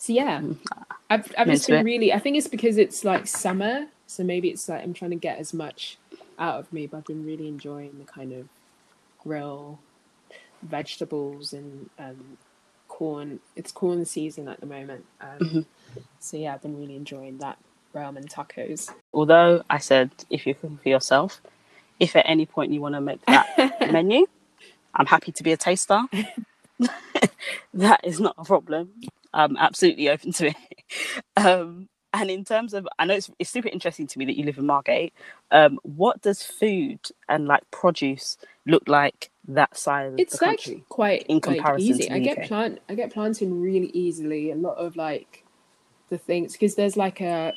[0.00, 0.40] so yeah
[1.10, 4.66] i've, I've just been really i think it's because it's like summer so maybe it's
[4.66, 5.98] like i'm trying to get as much
[6.38, 8.48] out of me but i've been really enjoying the kind of
[9.22, 9.78] grill
[10.62, 12.38] vegetables and um,
[13.00, 13.40] corn.
[13.56, 15.06] It's corn season at the moment.
[15.22, 15.66] Um, Mhm.
[16.20, 17.58] So yeah, I've been really enjoying that
[17.94, 18.92] realm and tacos.
[19.14, 21.40] although I said if you're cooking for yourself,
[22.00, 23.46] if at any point you want to make that
[23.92, 24.26] menu,
[24.94, 26.02] I'm happy to be a taster.
[27.74, 28.92] that is not a problem.
[29.34, 30.56] I'm absolutely open to it.
[31.36, 34.44] Um, and in terms of, I know it's, it's super interesting to me that you
[34.44, 35.14] live in Margate.
[35.50, 38.36] Um, what does food and like produce
[38.66, 42.10] look like that side of It's the like quite in like, easy.
[42.10, 42.48] I get UK.
[42.48, 42.80] plant.
[42.88, 44.50] I get planting really easily.
[44.50, 45.44] A lot of like
[46.08, 47.54] the things because there's like a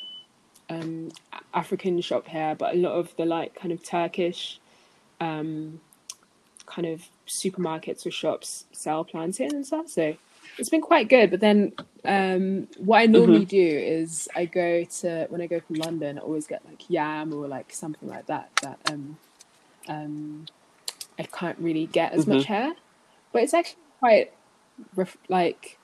[0.70, 1.12] um
[1.54, 4.60] African shop here, but a lot of the like kind of Turkish
[5.20, 5.82] um
[6.66, 9.89] kind of supermarkets or shops sell plantain and stuff.
[9.89, 10.16] So
[10.58, 11.32] it's been quite good.
[11.32, 11.74] But then
[12.06, 16.22] um what I normally do is I go to when I go from London, I
[16.22, 19.18] always get like yam or like something like that that um
[19.88, 20.45] um
[21.20, 22.74] I can't really get as much hair.
[23.32, 24.32] But it's actually quite
[24.95, 25.78] ref- like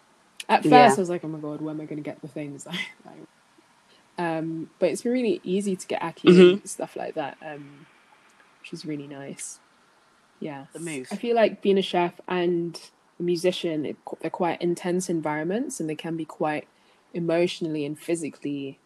[0.48, 0.94] at first Yeah.
[0.98, 2.68] I was like, oh my god, where am I going to get the things?
[4.18, 6.52] um, but it's been really easy to get Mhm.
[6.54, 7.86] and stuff like that, um,
[8.62, 9.60] which is really nice.
[10.40, 11.08] Yeah, The move.
[11.12, 12.80] I feel like being a chef and
[13.24, 16.68] musician, it, they're quite intense environments, and they can be quite
[17.14, 18.80] emotionally and physically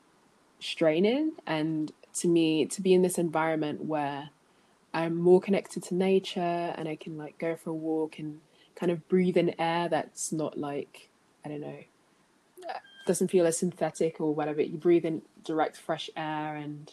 [0.59, 1.33] straining.
[1.45, 4.29] And to me, to be in this environment where
[4.93, 8.41] I'm more connected to nature and I can like go for a walk and
[8.75, 11.09] kind of breathe in air that's not like
[11.43, 11.83] I don't know
[13.05, 14.61] doesn't feel as synthetic or whatever.
[14.61, 16.91] You breathe in direct fresh air and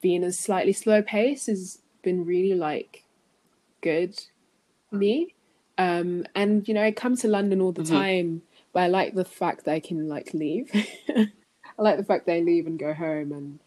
[0.00, 3.04] being a slightly slow pace has been really like
[3.80, 4.20] good
[4.90, 5.34] for me.
[5.78, 7.90] Um, and you know, I come to London all the Mhm.
[7.90, 10.70] time, but I like the fact that I can like leave.
[11.78, 13.60] I like the fact that I leave and go home, and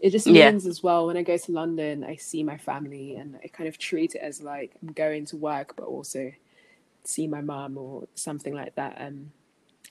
[0.00, 0.50] it just Yeah.
[0.50, 3.68] means as well when I go to London, I see my family, and I kind
[3.68, 6.32] of treat it as like I'm going to work, but also
[7.04, 8.96] see my mum or something like that.
[9.00, 9.32] Um,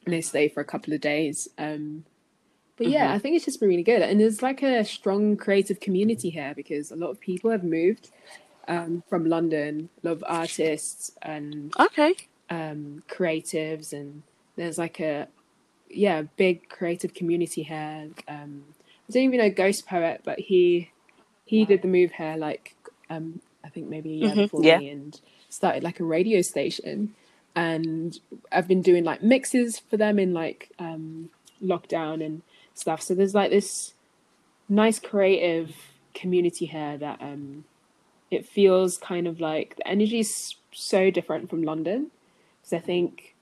[0.06, 1.48] and they stay for a couple of days.
[1.58, 2.06] Um,
[2.78, 3.14] but yeah, Mhm.
[3.14, 6.54] I think it's just been really good, and there's like a strong creative community here
[6.56, 8.12] because a lot of people have moved
[8.68, 12.14] um, from London, a lot of artists and Okay.
[12.50, 14.24] um, creatives, and
[14.56, 15.28] there's like a
[15.90, 18.10] yeah big creative community here.
[18.28, 18.64] Um,
[19.08, 20.92] I don't even know Ghostpoet, but he
[21.46, 22.76] he did the move here like
[23.10, 24.78] um, I think maybe a year Mhm, before yeah.
[24.78, 27.16] me, and started like a radio station.
[27.56, 28.20] And
[28.52, 31.30] I've been doing like mixes for them in like um,
[31.64, 32.42] lockdown and
[32.74, 33.02] stuff.
[33.02, 33.94] So there's like this
[34.68, 35.76] nice creative
[36.14, 37.64] community here that um,
[38.32, 42.12] it feels kind of like the energy is so different from London.
[42.62, 43.36] Because I think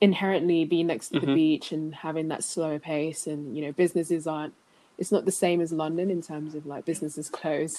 [0.00, 1.34] inherently being next to the Mhm.
[1.34, 4.54] beach and having that slower pace and you know businesses aren't
[4.98, 7.76] it's not the same as London in terms of like businesses close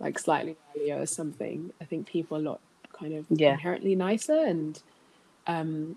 [0.00, 1.72] like slightly earlier or something.
[1.80, 2.60] I think people are a lot
[2.92, 3.52] kind of Yeah.
[3.52, 4.82] inherently nicer and
[5.46, 5.96] um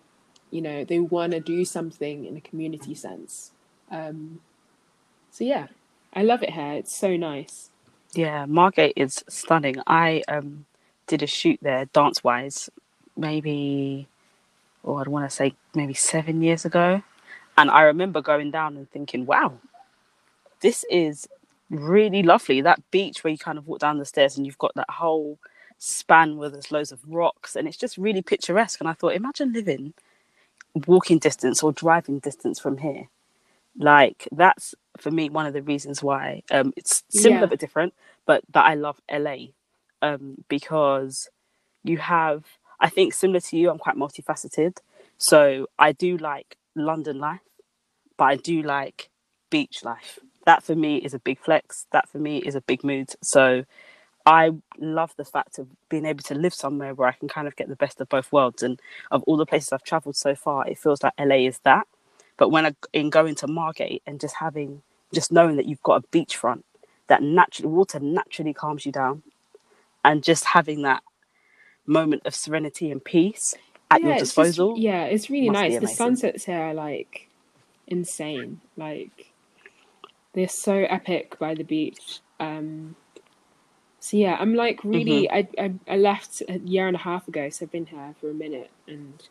[0.52, 3.52] you know they want to do something in a community sense.
[3.90, 4.42] Um
[5.32, 5.68] so yeah,
[6.14, 6.74] I love it here.
[6.74, 7.70] It's so nice.
[8.14, 9.78] Yeah, Margate is stunning.
[9.88, 10.66] I um
[11.08, 12.70] did a shoot there, dance wise,
[13.18, 14.08] maybe,
[14.84, 17.04] or I'd want to say maybe seven years ago,
[17.58, 19.56] and I remember going down and thinking, "Wow,
[20.62, 21.28] this is
[21.70, 24.76] really lovely." That beach where you kind of walk down the stairs and you've got
[24.76, 25.40] that whole
[25.80, 28.80] span where there's loads of rocks, and it's just really picturesque.
[28.82, 29.94] And I thought, imagine living
[30.88, 33.10] walking distance or driving distance from here.
[33.78, 37.48] Like that's for me one of the reasons why um, it's similar Yeah.
[37.48, 37.94] but different,
[38.26, 39.38] but that I love LA
[40.02, 41.30] um, because
[41.84, 42.44] you have
[42.80, 44.78] I think similar to you, I'm quite multifaceted.
[45.18, 47.40] So I do like London life,
[48.18, 49.10] but I do like
[49.50, 50.20] beach life.
[50.46, 51.88] That for me is a big flex.
[51.92, 53.10] That for me is a big mood.
[53.24, 53.64] So
[54.26, 57.56] I love the fact of being able to live somewhere where I can kind of
[57.56, 58.62] get the best of both worlds.
[58.62, 58.80] And
[59.10, 61.88] of all the places I've traveled so far, it feels like LA is that.
[62.38, 64.84] But when I in going to Margate and just having
[65.14, 66.64] just knowing that you've got a beachfront
[67.08, 69.24] that naturally water naturally calms you down,
[70.04, 71.04] and just having that
[71.86, 73.56] moment of serenity and peace
[73.90, 74.76] at your it's just- disposal.
[74.78, 75.80] yeah, it's really nice.
[75.80, 77.30] The sunsets here are like
[77.88, 78.60] insane.
[78.76, 79.32] Like
[80.34, 82.20] they're so epic by the beach.
[82.40, 82.96] Um
[84.00, 87.50] so yeah, I'm like really I, I I left a year and a half ago,
[87.50, 89.24] so I've been here for a minute and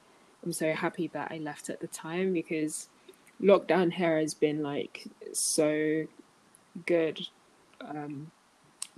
[0.43, 2.89] I'm so happy that I left at the time because
[3.43, 6.05] lockdown here has been like so
[6.87, 7.21] good
[7.83, 8.33] um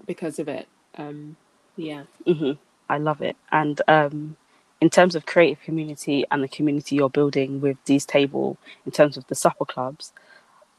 [0.06, 0.68] because of it.
[0.96, 1.36] Um
[1.76, 2.04] yeah.
[2.26, 2.52] hmm
[2.88, 3.36] I love it.
[3.52, 4.36] And um,
[4.80, 9.16] in terms of creative community and the community you're building with Dee's Table, in terms
[9.16, 10.12] of the supper clubs,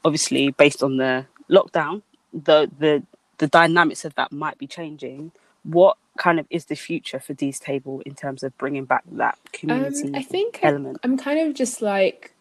[0.04, 2.02] obviously based on the lockdown,
[2.32, 3.04] the the
[3.38, 5.32] the dynamics of that might be changing.
[5.64, 9.38] What kind of is the future for Dee's Table in terms of bringing back that
[9.52, 11.00] community Um, I think element?
[11.04, 12.34] I'm kind of just like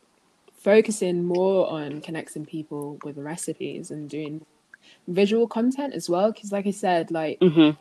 [0.60, 4.46] focusing more on connecting people with recipes and doing
[5.08, 6.32] visual content as well.
[6.32, 7.72] Because, like I said, like hmm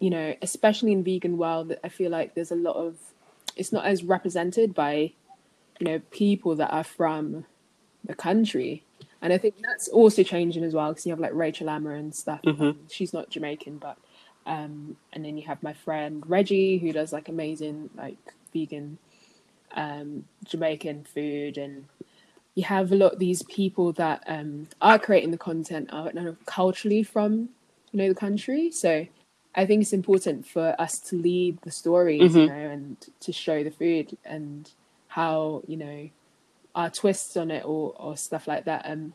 [0.00, 2.96] you know, especially in vegan world, I feel like there's a lot of
[3.56, 5.12] it's not as represented by
[5.78, 7.46] you know people that are from
[8.04, 8.82] the country,
[9.22, 10.90] and I think that's also changing as well.
[10.90, 12.42] Because you have like Rachel Ama and stuff.
[12.42, 12.60] Mhm.
[12.60, 13.96] Um, she's not Jamaican, but
[14.46, 18.18] um, and then you have my friend Reggie who does like amazing like
[18.52, 18.98] vegan
[19.74, 21.86] um, Jamaican food, and
[22.54, 26.28] you have a lot of these people that um, are creating the content are kind
[26.28, 27.48] of culturally from
[27.92, 28.70] you know the country.
[28.70, 29.06] So
[29.54, 32.46] I think it's important for us to lead the stories, you Mhm.
[32.46, 34.70] know, and to show the food and
[35.08, 36.10] how you know
[36.74, 38.82] our twists on it or or stuff like that.
[38.84, 39.14] Um,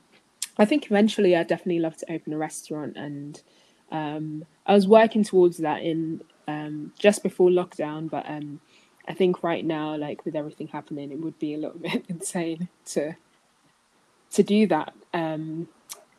[0.58, 3.42] I think eventually I'd definitely love to open a restaurant, and
[3.92, 8.60] um, I was working towards that in um, just before lockdown, but um,
[9.08, 12.68] I think right now, like with everything happening, it would be a little bit insane
[12.88, 13.16] to
[14.34, 14.94] to do that.
[15.14, 15.68] Um,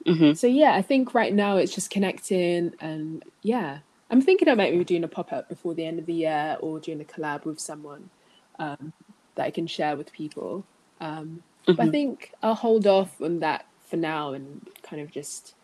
[0.06, 3.78] hmm so yeah, I think right now it's just connecting, and yeah,
[4.10, 6.80] I'm thinking about maybe doing a pop up before the end of the year or
[6.80, 8.10] doing a collab with someone
[8.58, 8.92] um,
[9.34, 10.64] that I can share with people.
[11.00, 11.42] Um,
[11.76, 11.90] But I Mhm.
[11.90, 15.54] think I'll hold off on that for now and kind of just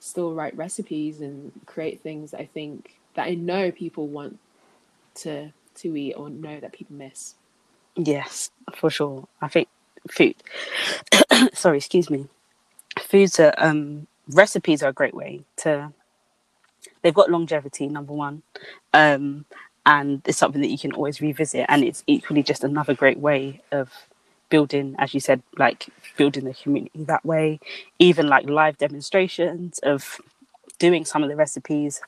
[0.00, 4.38] still write recipes and create things that I think that I know people want
[5.16, 7.34] to to eat or know that people miss.
[7.96, 9.28] Yes, for sure.
[9.40, 9.68] I think
[10.10, 10.34] food.
[11.54, 12.26] sorry, excuse me.
[12.98, 15.92] Food's are um, recipes are a great way to
[17.02, 18.42] they've got longevity number one
[18.92, 19.44] um,
[19.86, 23.60] and it's something that you can always revisit and it's equally just another great way
[23.72, 23.90] of
[24.50, 27.60] building as you said like building the community that way
[27.98, 30.20] even like live demonstrations of
[30.78, 32.00] doing some of the recipes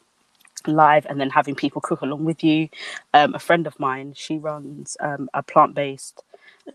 [0.66, 2.68] live and then having people cook along with you
[3.14, 6.22] um, a friend of mine she runs um, a plant-based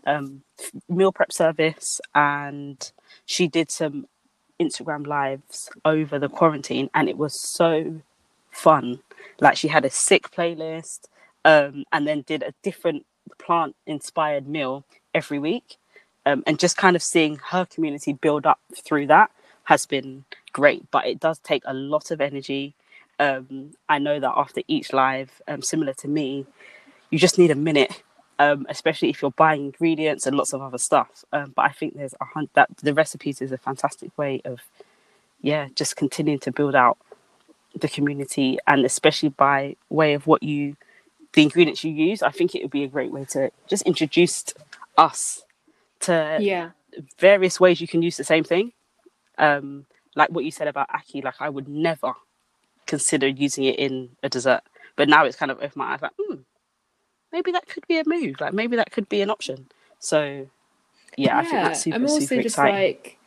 [0.06, 0.42] um,
[0.88, 2.92] meal prep service and
[3.24, 4.06] she did some
[4.60, 8.00] Instagram lives over the quarantine, and it was so
[8.50, 9.00] fun.
[9.40, 11.08] Like she had a sick playlist,
[11.44, 13.04] um, and then did a different
[13.38, 14.84] plant inspired meal
[15.14, 15.76] every week,
[16.24, 19.30] um, and just kind of seeing her community build up through that
[19.64, 20.90] has been great.
[20.90, 22.74] But it does take a lot of energy.
[23.18, 26.46] Um, I know that after each live, um, similar to me,
[27.10, 28.02] you just need a minute
[28.38, 31.24] um, especially if you're buying ingredients and lots of other stuff.
[31.32, 34.60] Um, but I think there's a hundred that the recipes is a fantastic way of,
[35.40, 36.98] yeah, just continuing to build out
[37.74, 40.76] the community and especially by way of what you,
[41.32, 42.22] the ingredients you use.
[42.22, 44.54] I think it would be a great way to just introduce
[44.96, 45.42] us
[46.00, 46.70] to yeah
[47.18, 48.72] various ways you can use the same thing.
[49.38, 52.14] Um, like what you said about ackee, like I would never
[52.86, 54.62] consider using it in a dessert,
[54.96, 56.36] but now it's kind of opened my eyes, like, hmm,
[57.36, 58.40] maybe that could be a move.
[58.40, 59.66] Like maybe that could be an option.
[59.98, 60.48] So
[61.16, 62.74] yeah, yeah I think that's super, I'm also super just exciting.
[62.74, 63.18] like,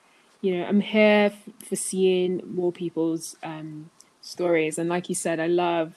[0.41, 1.31] you know, I'm here
[1.67, 3.91] for seeing more people's um,
[4.21, 5.93] stories, and like you said, I love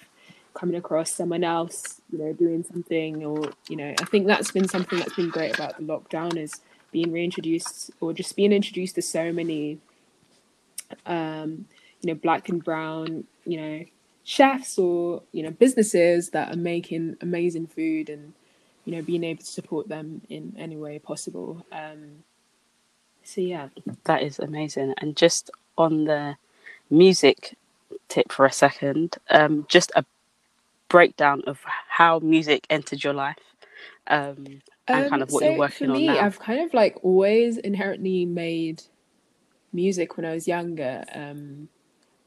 [0.52, 4.68] coming across someone else, you know, doing something, or you know, I think that's been
[4.68, 6.60] something that's been great about the lockdown is
[6.90, 9.78] being reintroduced or just being introduced to so many,
[11.06, 11.66] um,
[12.02, 13.84] you know, black and brown, you know,
[14.24, 18.32] chefs or you know businesses that are making amazing food and
[18.84, 21.64] you know being able to support them in any way possible.
[21.72, 22.24] Um
[23.24, 23.68] so yeah.
[24.04, 24.94] That is amazing.
[24.98, 26.36] And just on the
[26.90, 27.56] music
[28.08, 30.04] tip for a second um just a
[30.88, 33.38] breakdown of how music entered your life
[34.08, 36.20] um and um, kind of what so you're working for me, on now.
[36.26, 38.82] I've kind of like always inherently made
[39.72, 41.04] music when i was younger.
[41.14, 41.68] Um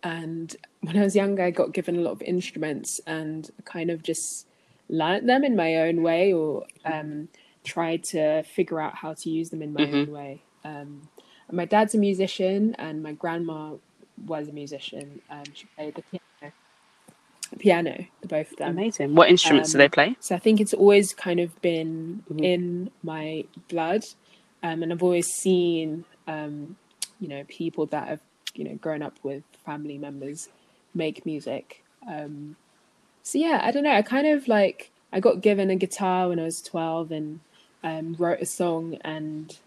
[0.06, 4.04] and when I was younger, I got given a lot of instruments and kind of
[4.04, 4.46] just
[4.88, 7.28] learnt them in my own way or um,
[7.64, 9.96] tried to figure out how to use them in my mm-hmm.
[9.96, 10.44] own way.
[10.64, 11.10] Um,
[11.52, 13.78] my dad's a musician and my grandma
[14.28, 15.22] was a musician.
[15.32, 16.54] Um, she played the piano.
[17.58, 18.70] Piano, the both of them.
[18.78, 19.16] Amazing.
[19.16, 20.18] What instruments do they um, play?
[20.20, 22.44] So I think it's always kind of been mm-hmm.
[22.44, 24.06] in my blood,
[24.62, 26.76] um, and I've always seen, um,
[27.20, 28.20] you know, people that have
[28.58, 30.50] you know growing up with family members
[30.94, 31.84] make music.
[32.08, 32.56] Um,
[33.24, 33.94] so yeah, I don't know.
[33.94, 37.40] I kind of like I got given a guitar when I was twelve and
[37.84, 39.58] um, wrote a song, and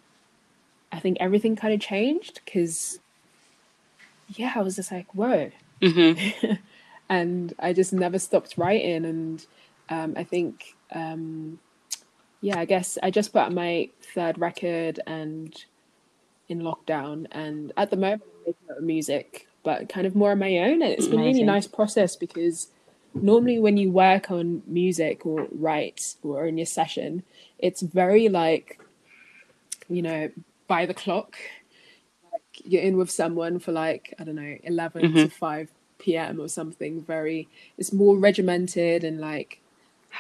[0.92, 2.98] I think everything kind of changed because
[4.28, 6.52] yeah, I was just like whoa, mm-hmm.
[7.08, 9.46] and I just never stopped writing, and
[9.88, 11.58] um, I think um,
[12.40, 15.54] yeah, I guess I just put out my third record and
[16.48, 20.56] in lockdown, and at the moment I'm making music but kind of more on my
[20.58, 20.82] own.
[20.82, 21.42] And it's been Amazing.
[21.42, 22.68] really nice process because
[23.14, 27.22] normally when you work on music or write or in your session,
[27.58, 28.80] it's very like,
[29.88, 30.30] you know,
[30.68, 31.36] by the clock.
[32.32, 35.14] Like you're in with someone for like, I don't know, 11 mm-hmm.
[35.16, 35.68] to 5
[35.98, 36.40] p.m.
[36.40, 37.02] or something.
[37.02, 39.60] Very, it's more regimented and like,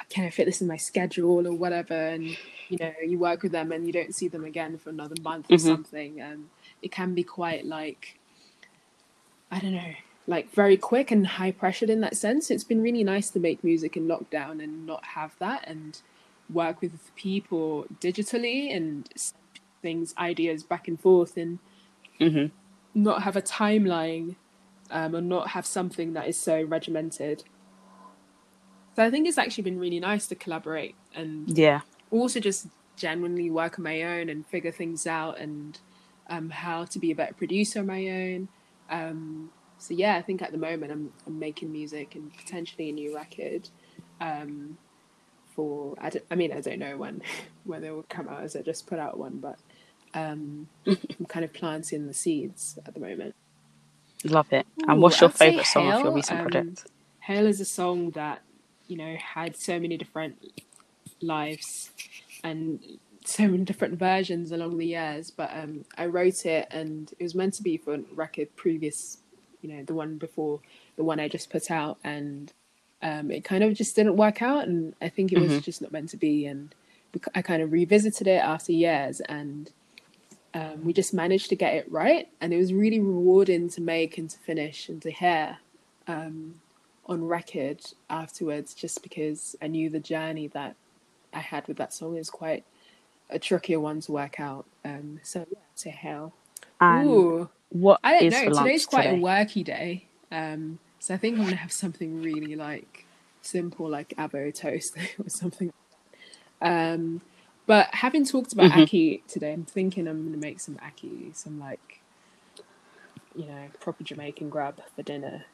[0.08, 1.94] can I fit this in my schedule or whatever?
[1.94, 2.36] And,
[2.68, 5.46] you know, you work with them and you don't see them again for another month
[5.50, 5.66] or mm-hmm.
[5.66, 6.20] something.
[6.20, 6.48] And
[6.82, 8.18] it can be quite like,
[9.50, 9.94] I don't know,
[10.26, 12.50] like very quick and high pressured in that sense.
[12.50, 16.00] It's been really nice to make music in lockdown and not have that and
[16.52, 19.08] work with people digitally and
[19.82, 21.58] things, ideas back and forth and
[22.20, 22.46] mm-hmm.
[22.94, 24.36] not have a timeline
[24.90, 27.44] um, and not have something that is so regimented.
[28.98, 33.48] So I think it's actually been really nice to collaborate and yeah, also just genuinely
[33.48, 35.78] work on my own and figure things out and
[36.28, 38.48] um, how to be a better producer on my own
[38.90, 42.92] um, so yeah, I think at the moment I'm, I'm making music and potentially a
[42.92, 43.68] new record.
[44.20, 44.78] Um,
[45.54, 47.22] for I, I mean I don't know when
[47.64, 49.58] when it will come out as I just put out one, but
[50.14, 53.34] um, I'm kind of planting the seeds at the moment.
[54.24, 54.66] Love it.
[54.88, 56.86] And what's your favorite song Hail, of your recent um, project?
[57.20, 58.42] Hail is a song that
[58.88, 60.36] you know had so many different
[61.20, 61.90] lives
[62.42, 62.80] and
[63.24, 67.34] so many different versions along the years, but um, I wrote it and it was
[67.34, 69.18] meant to be for a record previous,
[69.60, 70.60] you know, the one before
[70.96, 72.52] the one I just put out, and
[73.02, 75.60] um, it kind of just didn't work out, and I think it was mm-hmm.
[75.60, 76.74] just not meant to be, and
[77.34, 79.70] I kind of revisited it after years, and
[80.54, 84.16] um, we just managed to get it right, and it was really rewarding to make
[84.16, 85.58] and to finish and to hear
[86.06, 86.54] um,
[87.08, 87.80] on record
[88.10, 88.74] afterwards.
[88.74, 90.76] Just because I knew the journey that
[91.32, 92.64] I had with that song is quite
[93.30, 94.66] a trickier one to work out.
[94.84, 96.32] Um, so yeah, to hell.
[96.80, 98.50] And Ooh, what I don't is know.
[98.50, 99.16] Today's quite today?
[99.18, 103.06] a worky day, um, so I think I'm gonna have something really like
[103.42, 105.70] simple, like avo toast or something.
[106.60, 107.20] Um,
[107.66, 108.88] but having talked about Mhm.
[108.88, 112.00] ackee today, I'm thinking I'm gonna make some ackee, some like,
[113.34, 115.44] you know, proper Jamaican grub for dinner.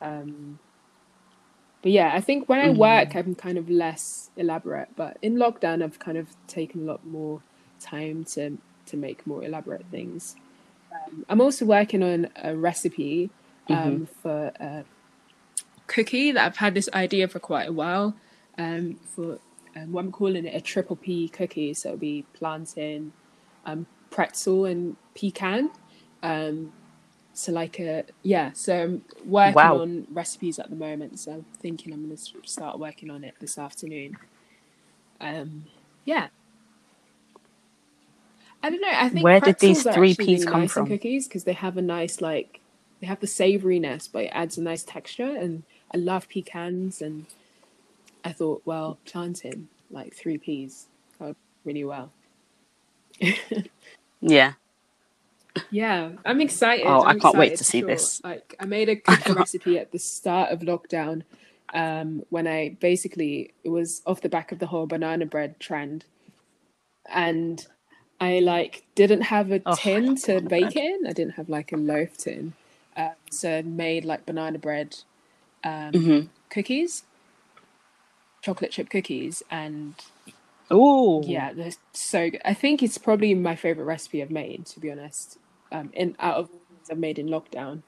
[0.00, 0.58] Um,
[1.82, 4.88] but yeah, I think when I work, I'm kind of less elaborate.
[4.96, 7.42] But in lockdown, I've kind of taken a lot more
[7.80, 10.34] time to to make more elaborate things.
[10.92, 13.30] Um, I'm also working on a recipe
[13.68, 14.84] um, for a
[15.86, 18.14] cookie that I've had this idea for quite a while.
[18.56, 19.38] Um, for
[19.76, 23.12] um, what I'm calling it a triple P cookie, so it'll be plantain,
[23.66, 25.70] um, pretzel, and pecan.
[26.22, 26.72] Um,
[27.38, 29.76] so like a yeah, so I'm working Wow.
[29.76, 31.20] on recipes at the moment.
[31.20, 34.18] So I'm thinking I'm gonna start working on it this afternoon.
[35.20, 35.66] Um,
[36.04, 36.28] yeah.
[38.62, 38.88] I don't know.
[38.92, 40.86] I think Where did these three really come nice from?
[40.86, 42.60] cookies because they have a nice like
[43.00, 45.36] they have the savouriness, but it adds a nice texture.
[45.36, 45.64] And
[45.94, 47.26] I love pecans, and
[48.24, 50.88] I thought, well, plantain like three peas
[51.20, 51.34] go
[51.64, 52.12] really well.
[54.22, 54.54] Yeah.
[55.70, 56.86] Yeah, I'm excited.
[56.86, 57.82] Oh, I I'm can't wait to see sure.
[57.82, 58.22] this.
[58.24, 61.24] Like, I made a cookie recipe at the start of lockdown.
[61.74, 66.06] Um, when I basically it was off the back of the whole banana bread trend,
[67.08, 67.66] and
[68.20, 70.76] I like didn't have a Oh, tin to bake bread.
[70.76, 71.00] in.
[71.08, 72.54] I didn't have like a loaf tin,
[72.96, 74.96] um, so I made like banana bread
[75.64, 76.30] um, Mhm.
[76.50, 77.04] cookies,
[78.42, 79.94] chocolate chip cookies, and
[80.70, 82.42] oh yeah, they're so good.
[82.44, 85.38] I think it's probably my favorite recipe I've made, to be honest.
[85.72, 87.82] Um, in out of things I've made in lockdown.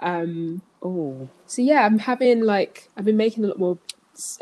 [0.00, 1.28] Um, Ooh.
[1.46, 3.78] so yeah, I'm having like I've been making a lot more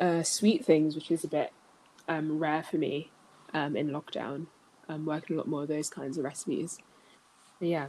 [0.01, 1.53] uh, sweet things, which is a bit
[2.09, 3.11] um, rare for me
[3.55, 4.47] um, in lockdown.
[4.89, 6.78] I'm working a lot more of those kinds of recipes.
[7.61, 7.87] But yeah,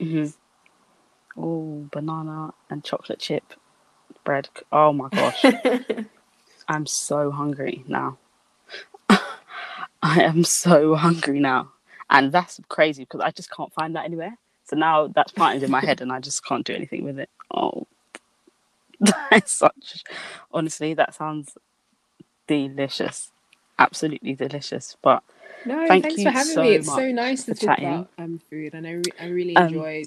[0.00, 0.26] hmm
[1.36, 3.54] Oh, banana and chocolate chip
[4.24, 4.48] bread.
[4.72, 5.44] Oh my gosh.
[6.68, 8.18] I'm so hungry now.
[9.08, 11.72] I am so hungry now.
[12.10, 14.36] And that's crazy because I just can't find that anywhere.
[14.64, 17.30] So now that's planted in my head and I just can't do anything with it.
[17.54, 17.86] Oh,
[19.30, 20.04] that's such.
[20.52, 21.56] Honestly, that sounds
[22.46, 23.30] delicious.
[23.78, 24.96] Absolutely delicious.
[25.02, 25.22] But
[25.64, 26.74] no, Thank thanks you for having so me.
[26.74, 27.86] It's so nice to talk chatting.
[27.86, 30.04] about um, food, and I re- I really Um, enjoy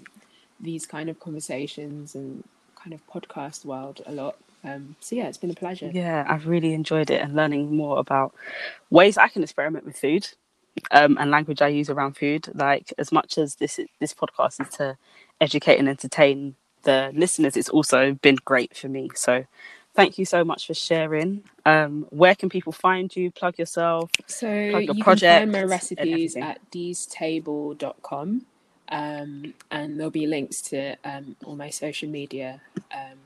[0.59, 2.43] these kind of conversations and
[2.75, 4.37] kind of podcast world a lot.
[4.63, 5.89] Um, so yeah, it's been a pleasure.
[5.93, 8.33] yeah, I've really enjoyed it and learning more about
[8.89, 10.27] ways I can experiment with food
[10.91, 12.49] um, and language I use around food.
[12.53, 14.97] Like as much as this this podcast is to
[15.41, 19.09] educate and entertain the listeners, it's also been great for me.
[19.15, 19.45] So
[19.93, 21.43] thank you so much for sharing.
[21.65, 23.31] Um, where can people find you?
[23.31, 24.11] Plug yourself.
[24.27, 28.45] So plug your you can find my recipes at deestable.com
[28.89, 32.61] um, and there'll be links to um, all my social media.
[32.93, 33.19] Um,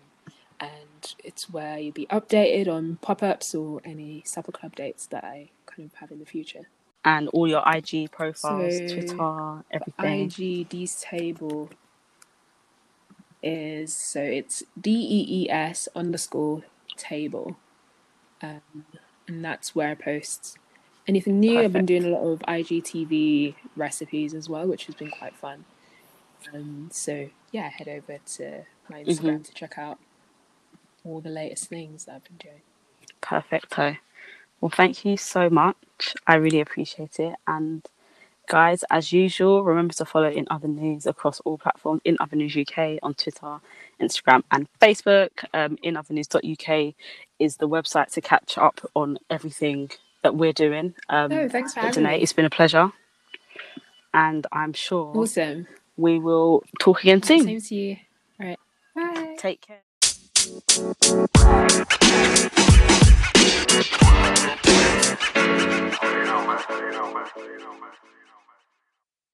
[0.59, 5.23] and it's where you'll be updated on pop ups or any supper club dates that
[5.23, 6.67] I kind of have in the future.
[7.05, 10.33] And all your IG profiles, So, Twitter, everything.
[10.33, 11.69] IG Deestable
[13.41, 16.63] is so it's D E E S underscore
[16.95, 17.57] table.
[18.41, 18.61] Um,
[19.27, 20.57] and that's where I post
[21.07, 21.63] anything new.
[21.63, 21.87] I've been Perfect.
[21.87, 25.65] doing a lot of IGTV recipes as well, which has been quite fun.
[26.53, 29.99] Um, so yeah, head over to my Instagram to check out
[31.05, 32.61] all the latest things that I've been doing.
[33.21, 33.97] Perfecto.
[34.63, 35.75] Well, thank you so much.
[36.25, 37.35] I really appreciate it.
[37.45, 37.85] And
[38.47, 41.99] guys, as usual, remember to follow In Other News across all platforms.
[42.05, 43.59] In Other News UK on Twitter,
[44.01, 45.31] Instagram, and Facebook.
[45.53, 46.93] Um, InOtherNews.uk
[47.39, 49.89] is the website to catch up on everything
[50.21, 50.93] that we're doing.
[51.09, 52.23] Um, Oh, thanks for having Danae, me.
[52.23, 52.89] it's been a pleasure.
[54.13, 55.67] And I'm sure Awesome.
[55.97, 57.43] we will talk again soon.
[57.43, 57.97] Same to you.
[58.39, 58.59] All right.
[58.95, 59.35] Bye.
[59.37, 59.81] Take care.
[63.73, 63.79] you
[66.25, 67.89] know my you know my you know my